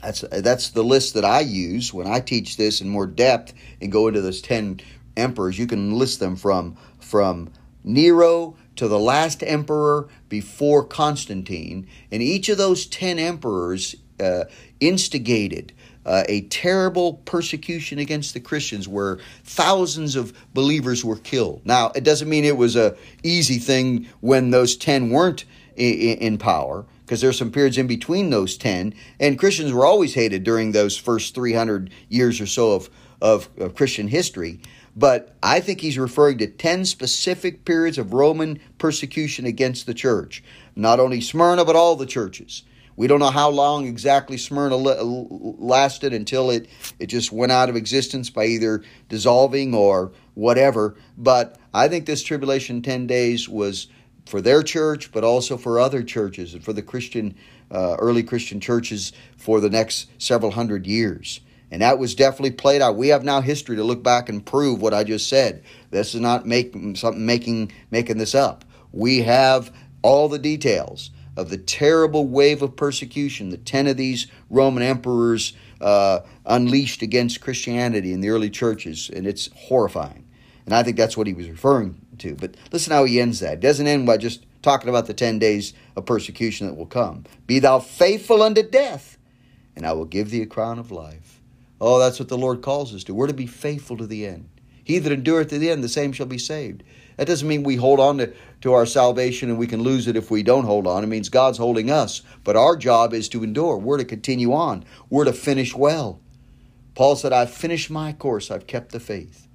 That's 0.00 0.20
that's 0.20 0.70
the 0.70 0.84
list 0.84 1.14
that 1.14 1.24
I 1.24 1.40
use 1.40 1.92
when 1.92 2.06
I 2.06 2.20
teach 2.20 2.56
this 2.56 2.80
in 2.80 2.88
more 2.88 3.06
depth 3.06 3.52
and 3.82 3.92
go 3.92 4.08
into 4.08 4.22
those 4.22 4.40
ten 4.40 4.80
emperors. 5.16 5.58
You 5.58 5.66
can 5.66 5.92
list 5.92 6.20
them 6.20 6.36
from 6.36 6.76
from 7.00 7.50
Nero 7.84 8.56
to 8.78 8.88
the 8.88 8.98
last 8.98 9.42
emperor 9.42 10.08
before 10.28 10.84
Constantine, 10.84 11.86
and 12.10 12.22
each 12.22 12.48
of 12.48 12.58
those 12.58 12.86
ten 12.86 13.18
emperors 13.18 13.94
uh, 14.20 14.44
instigated 14.80 15.72
uh, 16.08 16.24
a 16.26 16.40
terrible 16.42 17.14
persecution 17.26 17.98
against 17.98 18.32
the 18.32 18.40
Christians 18.40 18.88
where 18.88 19.18
thousands 19.44 20.16
of 20.16 20.32
believers 20.54 21.04
were 21.04 21.18
killed. 21.18 21.60
Now, 21.64 21.92
it 21.94 22.02
doesn't 22.02 22.28
mean 22.28 22.44
it 22.44 22.56
was 22.56 22.76
a 22.76 22.96
easy 23.22 23.58
thing 23.58 24.08
when 24.20 24.50
those 24.50 24.74
10 24.76 25.10
weren't 25.10 25.44
in, 25.76 26.18
in 26.18 26.38
power 26.38 26.86
because 27.04 27.20
there's 27.20 27.38
some 27.38 27.52
periods 27.52 27.76
in 27.76 27.86
between 27.86 28.30
those 28.30 28.56
10 28.56 28.94
and 29.20 29.38
Christians 29.38 29.72
were 29.72 29.84
always 29.84 30.14
hated 30.14 30.44
during 30.44 30.72
those 30.72 30.96
first 30.96 31.34
300 31.34 31.90
years 32.08 32.40
or 32.40 32.46
so 32.46 32.72
of, 32.72 32.90
of, 33.20 33.50
of 33.58 33.74
Christian 33.74 34.08
history. 34.08 34.60
But 34.98 35.36
I 35.44 35.60
think 35.60 35.80
he's 35.80 35.96
referring 35.96 36.38
to 36.38 36.48
10 36.48 36.84
specific 36.84 37.64
periods 37.64 37.98
of 37.98 38.12
Roman 38.12 38.58
persecution 38.78 39.46
against 39.46 39.86
the 39.86 39.94
church. 39.94 40.42
Not 40.74 40.98
only 40.98 41.20
Smyrna, 41.20 41.64
but 41.64 41.76
all 41.76 41.94
the 41.94 42.04
churches. 42.04 42.64
We 42.96 43.06
don't 43.06 43.20
know 43.20 43.30
how 43.30 43.48
long 43.48 43.86
exactly 43.86 44.36
Smyrna 44.36 44.74
lasted 44.74 46.12
until 46.12 46.50
it, 46.50 46.68
it 46.98 47.06
just 47.06 47.30
went 47.30 47.52
out 47.52 47.68
of 47.68 47.76
existence 47.76 48.28
by 48.28 48.46
either 48.46 48.82
dissolving 49.08 49.72
or 49.72 50.10
whatever. 50.34 50.96
But 51.16 51.58
I 51.72 51.86
think 51.86 52.06
this 52.06 52.24
tribulation 52.24 52.82
10 52.82 53.06
days 53.06 53.48
was 53.48 53.86
for 54.26 54.40
their 54.40 54.64
church, 54.64 55.12
but 55.12 55.22
also 55.22 55.56
for 55.56 55.78
other 55.78 56.02
churches 56.02 56.54
and 56.54 56.64
for 56.64 56.72
the 56.72 56.82
Christian, 56.82 57.36
uh, 57.70 57.94
early 58.00 58.24
Christian 58.24 58.58
churches 58.58 59.12
for 59.36 59.60
the 59.60 59.70
next 59.70 60.10
several 60.20 60.50
hundred 60.50 60.88
years. 60.88 61.38
And 61.70 61.82
that 61.82 61.98
was 61.98 62.14
definitely 62.14 62.52
played 62.52 62.80
out. 62.80 62.96
We 62.96 63.08
have 63.08 63.24
now 63.24 63.40
history 63.40 63.76
to 63.76 63.84
look 63.84 64.02
back 64.02 64.28
and 64.28 64.44
prove 64.44 64.80
what 64.80 64.94
I 64.94 65.04
just 65.04 65.28
said. 65.28 65.62
This 65.90 66.14
is 66.14 66.20
not 66.20 66.46
make, 66.46 66.72
something 66.94 67.26
making 67.26 67.72
making 67.90 68.18
this 68.18 68.34
up. 68.34 68.64
We 68.92 69.22
have 69.22 69.70
all 70.02 70.28
the 70.28 70.38
details 70.38 71.10
of 71.36 71.50
the 71.50 71.58
terrible 71.58 72.26
wave 72.26 72.62
of 72.62 72.74
persecution 72.74 73.50
that 73.50 73.66
ten 73.66 73.86
of 73.86 73.96
these 73.96 74.26
Roman 74.50 74.82
emperors 74.82 75.52
uh, 75.80 76.20
unleashed 76.46 77.02
against 77.02 77.40
Christianity 77.40 78.12
in 78.12 78.20
the 78.20 78.30
early 78.30 78.50
churches, 78.50 79.10
and 79.14 79.26
it's 79.26 79.50
horrifying. 79.54 80.26
And 80.66 80.74
I 80.74 80.82
think 80.82 80.96
that's 80.96 81.16
what 81.16 81.26
he 81.26 81.34
was 81.34 81.48
referring 81.48 82.00
to. 82.18 82.34
But 82.34 82.56
listen 82.72 82.92
how 82.92 83.04
he 83.04 83.20
ends 83.20 83.40
that. 83.40 83.54
It 83.54 83.60
doesn't 83.60 83.86
end 83.86 84.06
by 84.06 84.16
just 84.16 84.44
talking 84.62 84.88
about 84.88 85.06
the 85.06 85.14
ten 85.14 85.38
days 85.38 85.74
of 85.96 86.06
persecution 86.06 86.66
that 86.66 86.74
will 86.74 86.86
come. 86.86 87.24
Be 87.46 87.58
thou 87.58 87.78
faithful 87.78 88.42
unto 88.42 88.62
death, 88.62 89.18
and 89.76 89.86
I 89.86 89.92
will 89.92 90.06
give 90.06 90.30
thee 90.30 90.42
a 90.42 90.46
crown 90.46 90.78
of 90.78 90.90
life. 90.90 91.37
Oh, 91.80 91.98
that's 91.98 92.18
what 92.18 92.28
the 92.28 92.38
Lord 92.38 92.62
calls 92.62 92.94
us 92.94 93.04
to. 93.04 93.14
We're 93.14 93.28
to 93.28 93.34
be 93.34 93.46
faithful 93.46 93.96
to 93.98 94.06
the 94.06 94.26
end. 94.26 94.48
He 94.82 94.98
that 94.98 95.12
endureth 95.12 95.48
to 95.48 95.58
the 95.58 95.70
end, 95.70 95.84
the 95.84 95.88
same 95.88 96.12
shall 96.12 96.26
be 96.26 96.38
saved. 96.38 96.82
That 97.18 97.26
doesn't 97.26 97.46
mean 97.46 97.62
we 97.62 97.76
hold 97.76 98.00
on 98.00 98.18
to, 98.18 98.32
to 98.62 98.72
our 98.72 98.86
salvation 98.86 99.50
and 99.50 99.58
we 99.58 99.66
can 99.66 99.82
lose 99.82 100.06
it 100.06 100.16
if 100.16 100.30
we 100.30 100.42
don't 100.42 100.64
hold 100.64 100.86
on. 100.86 101.04
It 101.04 101.08
means 101.08 101.28
God's 101.28 101.58
holding 101.58 101.90
us. 101.90 102.22
But 102.42 102.56
our 102.56 102.76
job 102.76 103.12
is 103.12 103.28
to 103.30 103.44
endure. 103.44 103.76
We're 103.76 103.98
to 103.98 104.04
continue 104.04 104.54
on. 104.54 104.84
We're 105.10 105.24
to 105.24 105.32
finish 105.32 105.74
well. 105.74 106.20
Paul 106.94 107.16
said, 107.16 107.32
I've 107.32 107.50
finished 107.50 107.90
my 107.90 108.12
course. 108.12 108.50
I've 108.50 108.66
kept 108.66 108.92
the 108.92 109.00
faith. 109.00 109.46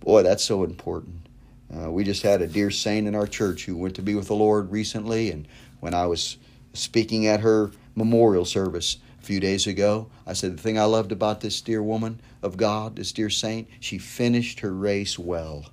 Boy, 0.00 0.22
that's 0.22 0.44
so 0.44 0.64
important. 0.64 1.26
Uh, 1.72 1.90
we 1.90 2.02
just 2.02 2.22
had 2.22 2.42
a 2.42 2.46
dear 2.46 2.70
saint 2.70 3.06
in 3.06 3.14
our 3.14 3.26
church 3.26 3.66
who 3.66 3.76
went 3.76 3.94
to 3.96 4.02
be 4.02 4.14
with 4.14 4.28
the 4.28 4.34
Lord 4.34 4.72
recently. 4.72 5.30
And 5.30 5.46
when 5.80 5.94
I 5.94 6.06
was 6.06 6.38
speaking 6.72 7.26
at 7.26 7.40
her 7.40 7.70
memorial 7.94 8.44
service, 8.44 8.96
few 9.28 9.40
days 9.40 9.66
ago. 9.66 10.08
I 10.26 10.32
said, 10.32 10.56
The 10.56 10.62
thing 10.62 10.78
I 10.78 10.84
loved 10.84 11.12
about 11.12 11.42
this 11.42 11.60
dear 11.60 11.82
woman 11.82 12.18
of 12.42 12.56
God, 12.56 12.96
this 12.96 13.12
dear 13.12 13.28
saint, 13.28 13.68
she 13.78 13.98
finished 13.98 14.60
her 14.60 14.72
race 14.72 15.18
well. 15.18 15.66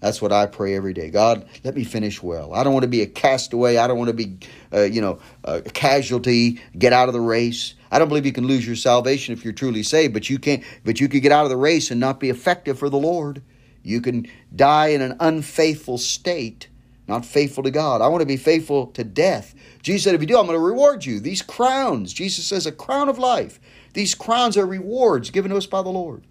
That's 0.00 0.20
what 0.20 0.32
I 0.32 0.46
pray 0.46 0.74
every 0.74 0.92
day. 0.92 1.10
God, 1.10 1.46
let 1.62 1.76
me 1.76 1.84
finish 1.84 2.20
well. 2.20 2.52
I 2.52 2.64
don't 2.64 2.72
want 2.72 2.82
to 2.82 2.88
be 2.88 3.02
a 3.02 3.06
castaway. 3.06 3.76
I 3.76 3.86
don't 3.86 3.96
want 3.96 4.08
to 4.08 4.14
be, 4.14 4.38
uh, 4.72 4.82
you 4.82 5.00
know, 5.00 5.20
a 5.44 5.62
casualty. 5.62 6.60
Get 6.76 6.92
out 6.92 7.08
of 7.08 7.14
the 7.14 7.20
race. 7.20 7.74
I 7.92 8.00
don't 8.00 8.08
believe 8.08 8.26
you 8.26 8.32
can 8.32 8.48
lose 8.48 8.66
your 8.66 8.74
salvation 8.74 9.32
if 9.32 9.44
you're 9.44 9.52
truly 9.52 9.84
saved, 9.84 10.12
but 10.12 10.28
you 10.28 10.40
can't. 10.40 10.64
But 10.84 11.00
you 11.00 11.08
could 11.08 11.22
get 11.22 11.30
out 11.30 11.44
of 11.44 11.50
the 11.50 11.56
race 11.56 11.92
and 11.92 12.00
not 12.00 12.18
be 12.18 12.28
effective 12.28 12.76
for 12.76 12.90
the 12.90 12.98
Lord. 12.98 13.40
You 13.84 14.00
can 14.00 14.26
die 14.54 14.88
in 14.88 15.00
an 15.00 15.16
unfaithful 15.20 15.98
state, 15.98 16.66
not 17.08 17.24
faithful 17.24 17.62
to 17.62 17.70
God. 17.70 18.00
I 18.00 18.08
want 18.08 18.22
to 18.22 18.26
be 18.26 18.36
faithful 18.36 18.88
to 18.88 19.04
death. 19.04 19.54
Jesus 19.82 20.04
said, 20.04 20.14
If 20.14 20.20
you 20.20 20.26
do, 20.26 20.38
I'm 20.38 20.46
going 20.46 20.58
to 20.58 20.64
reward 20.64 21.04
you. 21.04 21.20
These 21.20 21.42
crowns, 21.42 22.12
Jesus 22.12 22.44
says, 22.44 22.66
a 22.66 22.72
crown 22.72 23.08
of 23.08 23.18
life. 23.18 23.60
These 23.92 24.14
crowns 24.14 24.56
are 24.56 24.66
rewards 24.66 25.30
given 25.30 25.50
to 25.50 25.56
us 25.56 25.66
by 25.66 25.82
the 25.82 25.88
Lord. 25.88 26.26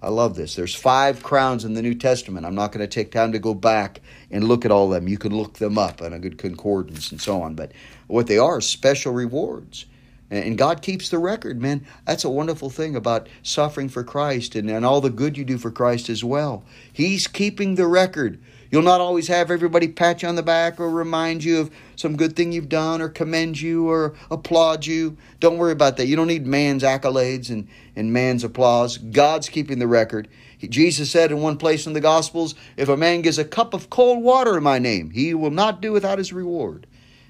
I 0.00 0.08
love 0.10 0.36
this. 0.36 0.54
There's 0.54 0.76
five 0.76 1.24
crowns 1.24 1.64
in 1.64 1.74
the 1.74 1.82
New 1.82 1.94
Testament. 1.94 2.46
I'm 2.46 2.54
not 2.54 2.70
going 2.70 2.86
to 2.86 2.94
take 2.94 3.10
time 3.10 3.32
to 3.32 3.40
go 3.40 3.52
back 3.52 4.00
and 4.30 4.44
look 4.44 4.64
at 4.64 4.70
all 4.70 4.84
of 4.84 4.90
them. 4.92 5.08
You 5.08 5.18
can 5.18 5.36
look 5.36 5.54
them 5.54 5.76
up 5.76 6.00
in 6.00 6.12
a 6.12 6.20
good 6.20 6.38
concordance 6.38 7.10
and 7.10 7.20
so 7.20 7.42
on. 7.42 7.56
But 7.56 7.72
what 8.06 8.28
they 8.28 8.38
are 8.38 8.58
is 8.58 8.68
special 8.68 9.12
rewards. 9.12 9.86
And 10.30 10.58
God 10.58 10.82
keeps 10.82 11.08
the 11.08 11.18
record, 11.18 11.60
man. 11.60 11.86
That's 12.04 12.24
a 12.24 12.30
wonderful 12.30 12.68
thing 12.68 12.94
about 12.94 13.28
suffering 13.42 13.88
for 13.88 14.04
Christ 14.04 14.54
and, 14.54 14.70
and 14.70 14.84
all 14.84 15.00
the 15.00 15.10
good 15.10 15.38
you 15.38 15.44
do 15.44 15.56
for 15.56 15.70
Christ 15.70 16.10
as 16.10 16.22
well. 16.22 16.64
He's 16.92 17.26
keeping 17.26 17.74
the 17.74 17.86
record. 17.86 18.38
You'll 18.70 18.82
not 18.82 19.00
always 19.00 19.28
have 19.28 19.50
everybody 19.50 19.88
pat 19.88 20.22
you 20.22 20.28
on 20.28 20.34
the 20.34 20.42
back 20.42 20.78
or 20.78 20.90
remind 20.90 21.42
you 21.42 21.58
of 21.60 21.70
some 21.96 22.16
good 22.16 22.36
thing 22.36 22.52
you've 22.52 22.68
done 22.68 23.00
or 23.00 23.08
commend 23.08 23.60
you 23.60 23.88
or 23.88 24.14
applaud 24.30 24.84
you. 24.84 25.16
Don't 25.40 25.56
worry 25.56 25.72
about 25.72 25.96
that. 25.96 26.06
You 26.06 26.16
don't 26.16 26.26
need 26.26 26.46
man's 26.46 26.82
accolades 26.82 27.48
and, 27.48 27.66
and 27.96 28.12
man's 28.12 28.44
applause. 28.44 28.98
God's 28.98 29.48
keeping 29.48 29.78
the 29.78 29.86
record. 29.86 30.28
Jesus 30.60 31.10
said 31.10 31.30
in 31.30 31.40
one 31.40 31.56
place 31.56 31.86
in 31.86 31.92
the 31.94 32.00
Gospels, 32.00 32.54
If 32.76 32.88
a 32.88 32.96
man 32.96 33.22
gives 33.22 33.38
a 33.38 33.44
cup 33.44 33.72
of 33.72 33.88
cold 33.88 34.22
water 34.22 34.56
in 34.56 34.62
my 34.62 34.78
name, 34.78 35.10
he 35.10 35.32
will 35.32 35.50
not 35.50 35.80
do 35.80 35.92
without 35.92 36.18
his 36.18 36.32
reward. 36.32 36.86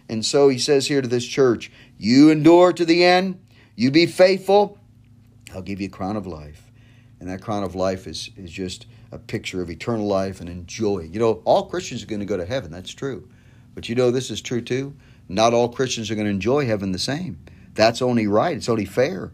And 0.08 0.24
so 0.24 0.48
he 0.48 0.58
says 0.58 0.86
here 0.86 1.02
to 1.02 1.08
this 1.08 1.26
church, 1.26 1.70
You 1.98 2.30
endure 2.30 2.72
to 2.72 2.84
the 2.84 3.04
end, 3.04 3.40
you 3.76 3.90
be 3.90 4.06
faithful, 4.06 4.78
I'll 5.54 5.62
give 5.62 5.80
you 5.80 5.86
a 5.86 5.90
crown 5.90 6.16
of 6.16 6.26
life. 6.26 6.70
And 7.20 7.28
that 7.28 7.42
crown 7.42 7.62
of 7.62 7.74
life 7.74 8.06
is, 8.06 8.30
is 8.36 8.50
just 8.50 8.86
a 9.10 9.18
picture 9.18 9.62
of 9.62 9.70
eternal 9.70 10.06
life 10.06 10.40
and 10.40 10.48
enjoy. 10.48 11.08
You 11.10 11.18
know, 11.18 11.42
all 11.44 11.66
Christians 11.66 12.02
are 12.02 12.06
going 12.06 12.20
to 12.20 12.26
go 12.26 12.36
to 12.36 12.46
heaven. 12.46 12.70
That's 12.70 12.92
true. 12.92 13.28
But 13.74 13.88
you 13.88 13.94
know, 13.94 14.10
this 14.10 14.30
is 14.30 14.40
true 14.40 14.60
too. 14.60 14.94
Not 15.28 15.54
all 15.54 15.68
Christians 15.68 16.10
are 16.10 16.14
going 16.14 16.26
to 16.26 16.30
enjoy 16.30 16.66
heaven 16.66 16.92
the 16.92 16.98
same. 16.98 17.38
That's 17.74 18.02
only 18.02 18.26
right. 18.26 18.56
It's 18.56 18.68
only 18.68 18.84
fair. 18.84 19.30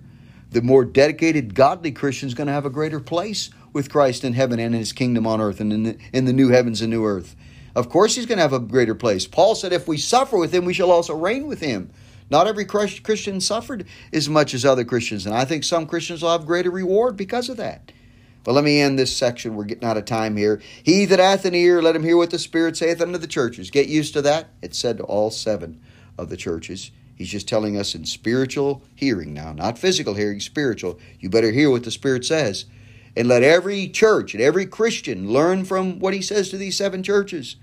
The 0.51 0.63
more 0.63 0.85
dedicated, 0.85 1.55
godly 1.55 1.93
Christian 1.93 2.29
is 2.29 2.35
going 2.35 2.47
to 2.47 2.53
have 2.53 2.67
a 2.67 2.71
greater 2.71 3.01
place 3.01 3.51
with 3.73 3.91
Christ 3.91 4.23
in 4.23 4.35
heaven 4.35 4.59
and 4.61 4.75
in 4.75 4.79
his 4.79 4.93
kingdom 4.93 5.27
on 5.27 5.41
earth 5.41 5.61
and 5.61 5.73
in 5.73 5.83
the, 5.83 5.99
in 6.13 6.27
the 6.27 6.33
new 6.33 6.51
heavens 6.51 6.81
and 6.81 6.91
new 6.91 7.05
earth. 7.05 7.35
Of 7.75 7.89
course, 7.89 8.15
he's 8.15 8.27
going 8.27 8.39
to 8.39 8.43
have 8.43 8.53
a 8.53 8.61
greater 8.61 8.95
place. 8.95 9.27
Paul 9.27 9.55
said, 9.55 9.73
if 9.73 9.89
we 9.89 9.99
suffer 9.99 10.39
with 10.39 10.55
him, 10.55 10.65
we 10.65 10.75
shall 10.75 10.93
also 10.93 11.17
reign 11.17 11.47
with 11.47 11.61
him. 11.61 11.91
Not 12.31 12.47
every 12.47 12.65
Christian 12.65 13.41
suffered 13.41 13.87
as 14.13 14.29
much 14.29 14.55
as 14.55 14.65
other 14.65 14.85
Christians, 14.85 15.27
and 15.27 15.35
I 15.35 15.45
think 15.45 15.65
some 15.65 15.87
Christians 15.87 16.23
will 16.23 16.31
have 16.31 16.47
greater 16.47 16.71
reward 16.71 17.17
because 17.17 17.49
of 17.49 17.57
that. 17.59 17.93
But 18.45 18.53
let 18.53 18.63
me 18.65 18.81
end 18.81 18.99
this 18.99 19.17
section. 19.17 19.57
We're 19.57 19.65
getting 19.65 19.89
out 19.89 19.97
of 19.97 20.05
time 20.05 20.37
here. 20.37 20.61
He 20.83 21.07
that 21.07 21.19
hath 21.19 21.47
an 21.47 21.55
ear, 21.55 21.81
let 21.81 21.97
him 21.97 22.05
hear 22.05 22.17
what 22.17 22.31
the 22.31 22.39
Spirit 22.39 22.77
saith 22.77 23.01
unto 23.01 23.19
the 23.19 23.27
churches. 23.27 23.71
Get 23.71 23.89
used 23.89 24.13
to 24.15 24.23
that. 24.23 24.51
It's 24.63 24.79
said 24.79 24.99
to 24.99 25.05
all 25.05 25.31
seven 25.31 25.81
of 26.19 26.29
the 26.29 26.37
churches. 26.37 26.91
He's 27.17 27.31
just 27.31 27.49
telling 27.49 27.79
us 27.79 27.95
in 27.95 28.05
spiritual 28.05 28.83
hearing 28.95 29.33
now, 29.33 29.53
not 29.53 29.79
physical 29.79 30.15
hearing, 30.15 30.41
spiritual. 30.41 30.99
You 31.19 31.31
better 31.31 31.53
hear 31.53 31.71
what 31.71 31.85
the 31.85 31.91
Spirit 31.91 32.25
says. 32.25 32.67
And 33.17 33.29
let 33.29 33.43
every 33.43 33.89
church 33.89 34.35
and 34.35 34.43
every 34.43 34.67
Christian 34.67 35.33
learn 35.33 35.65
from 35.65 35.99
what 36.01 36.15
he 36.15 36.21
says 36.21 36.51
to 36.51 36.59
these 36.59 36.77
seven 36.77 37.03
churches. 37.03 37.57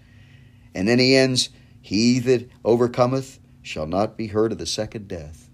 And 0.74 0.88
then 0.88 0.98
he 0.98 1.16
ends, 1.16 1.50
He 1.82 2.20
that 2.20 2.50
overcometh 2.66 3.40
shall 3.62 3.86
not 3.86 4.18
be 4.18 4.28
heard 4.28 4.54
of 4.54 4.58
the 4.58 4.66
second 4.66 5.08
death. 5.08 5.51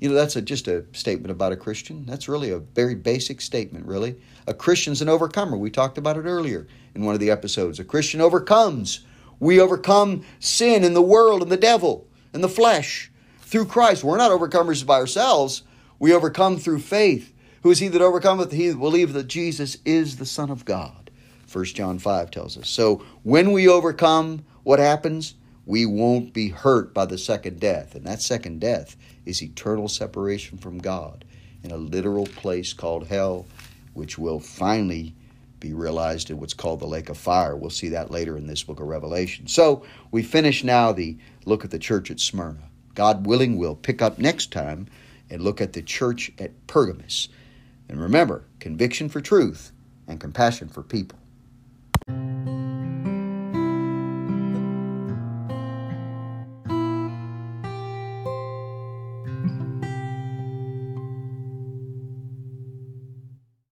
You 0.00 0.08
know, 0.08 0.14
that's 0.14 0.34
a, 0.34 0.42
just 0.42 0.66
a 0.66 0.84
statement 0.92 1.30
about 1.30 1.52
a 1.52 1.56
Christian. 1.56 2.06
That's 2.06 2.28
really 2.28 2.50
a 2.50 2.58
very 2.58 2.94
basic 2.94 3.40
statement, 3.40 3.86
really. 3.86 4.16
A 4.46 4.54
Christian's 4.54 5.02
an 5.02 5.08
overcomer. 5.10 5.56
We 5.56 5.70
talked 5.70 5.98
about 5.98 6.16
it 6.16 6.24
earlier 6.24 6.66
in 6.94 7.04
one 7.04 7.14
of 7.14 7.20
the 7.20 7.30
episodes. 7.30 7.78
A 7.78 7.84
Christian 7.84 8.20
overcomes. 8.20 9.04
We 9.38 9.60
overcome 9.60 10.24
sin 10.38 10.84
and 10.84 10.96
the 10.96 11.02
world 11.02 11.42
and 11.42 11.52
the 11.52 11.56
devil. 11.56 12.08
and 12.32 12.42
the 12.42 12.48
flesh 12.48 13.10
through 13.40 13.66
Christ. 13.66 14.04
We're 14.04 14.16
not 14.16 14.30
overcomers 14.30 14.86
by 14.86 14.94
ourselves. 14.94 15.62
We 15.98 16.14
overcome 16.14 16.58
through 16.58 16.78
faith. 16.78 17.34
Who 17.62 17.70
is 17.70 17.80
he 17.80 17.88
that 17.88 18.00
overcometh? 18.00 18.52
He 18.52 18.68
that 18.68 18.78
believeth 18.78 19.14
that 19.14 19.26
Jesus 19.26 19.76
is 19.84 20.16
the 20.16 20.26
Son 20.26 20.50
of 20.50 20.64
God. 20.64 21.10
1 21.52 21.64
John 21.66 21.98
5 21.98 22.30
tells 22.30 22.56
us. 22.56 22.70
So 22.70 23.04
when 23.24 23.52
we 23.52 23.68
overcome, 23.68 24.44
what 24.62 24.78
happens? 24.78 25.34
We 25.66 25.84
won't 25.84 26.32
be 26.32 26.48
hurt 26.48 26.94
by 26.94 27.06
the 27.06 27.18
second 27.18 27.60
death. 27.60 27.94
And 27.94 28.06
that 28.06 28.22
second 28.22 28.60
death 28.60 28.96
is 29.26 29.42
eternal 29.42 29.88
separation 29.88 30.58
from 30.58 30.78
God 30.78 31.24
in 31.62 31.70
a 31.70 31.76
literal 31.76 32.26
place 32.26 32.72
called 32.72 33.06
hell, 33.06 33.46
which 33.94 34.18
will 34.18 34.40
finally 34.40 35.14
be 35.58 35.72
realized 35.74 36.30
in 36.30 36.38
what's 36.38 36.54
called 36.54 36.80
the 36.80 36.86
lake 36.86 37.10
of 37.10 37.18
fire. 37.18 37.54
We'll 37.54 37.70
see 37.70 37.90
that 37.90 38.10
later 38.10 38.36
in 38.36 38.46
this 38.46 38.62
book 38.62 38.80
of 38.80 38.86
Revelation. 38.86 39.46
So 39.46 39.84
we 40.10 40.22
finish 40.22 40.64
now 40.64 40.92
the 40.92 41.18
look 41.44 41.64
at 41.64 41.70
the 41.70 41.78
church 41.78 42.10
at 42.10 42.18
Smyrna. 42.18 42.70
God 42.94 43.26
willing, 43.26 43.56
we'll 43.56 43.76
pick 43.76 44.00
up 44.02 44.18
next 44.18 44.50
time 44.50 44.86
and 45.28 45.42
look 45.42 45.60
at 45.60 45.74
the 45.74 45.82
church 45.82 46.32
at 46.38 46.66
Pergamus. 46.66 47.28
And 47.88 48.00
remember, 48.00 48.44
conviction 48.58 49.08
for 49.08 49.20
truth 49.20 49.72
and 50.08 50.18
compassion 50.18 50.68
for 50.68 50.82
people. 50.82 51.18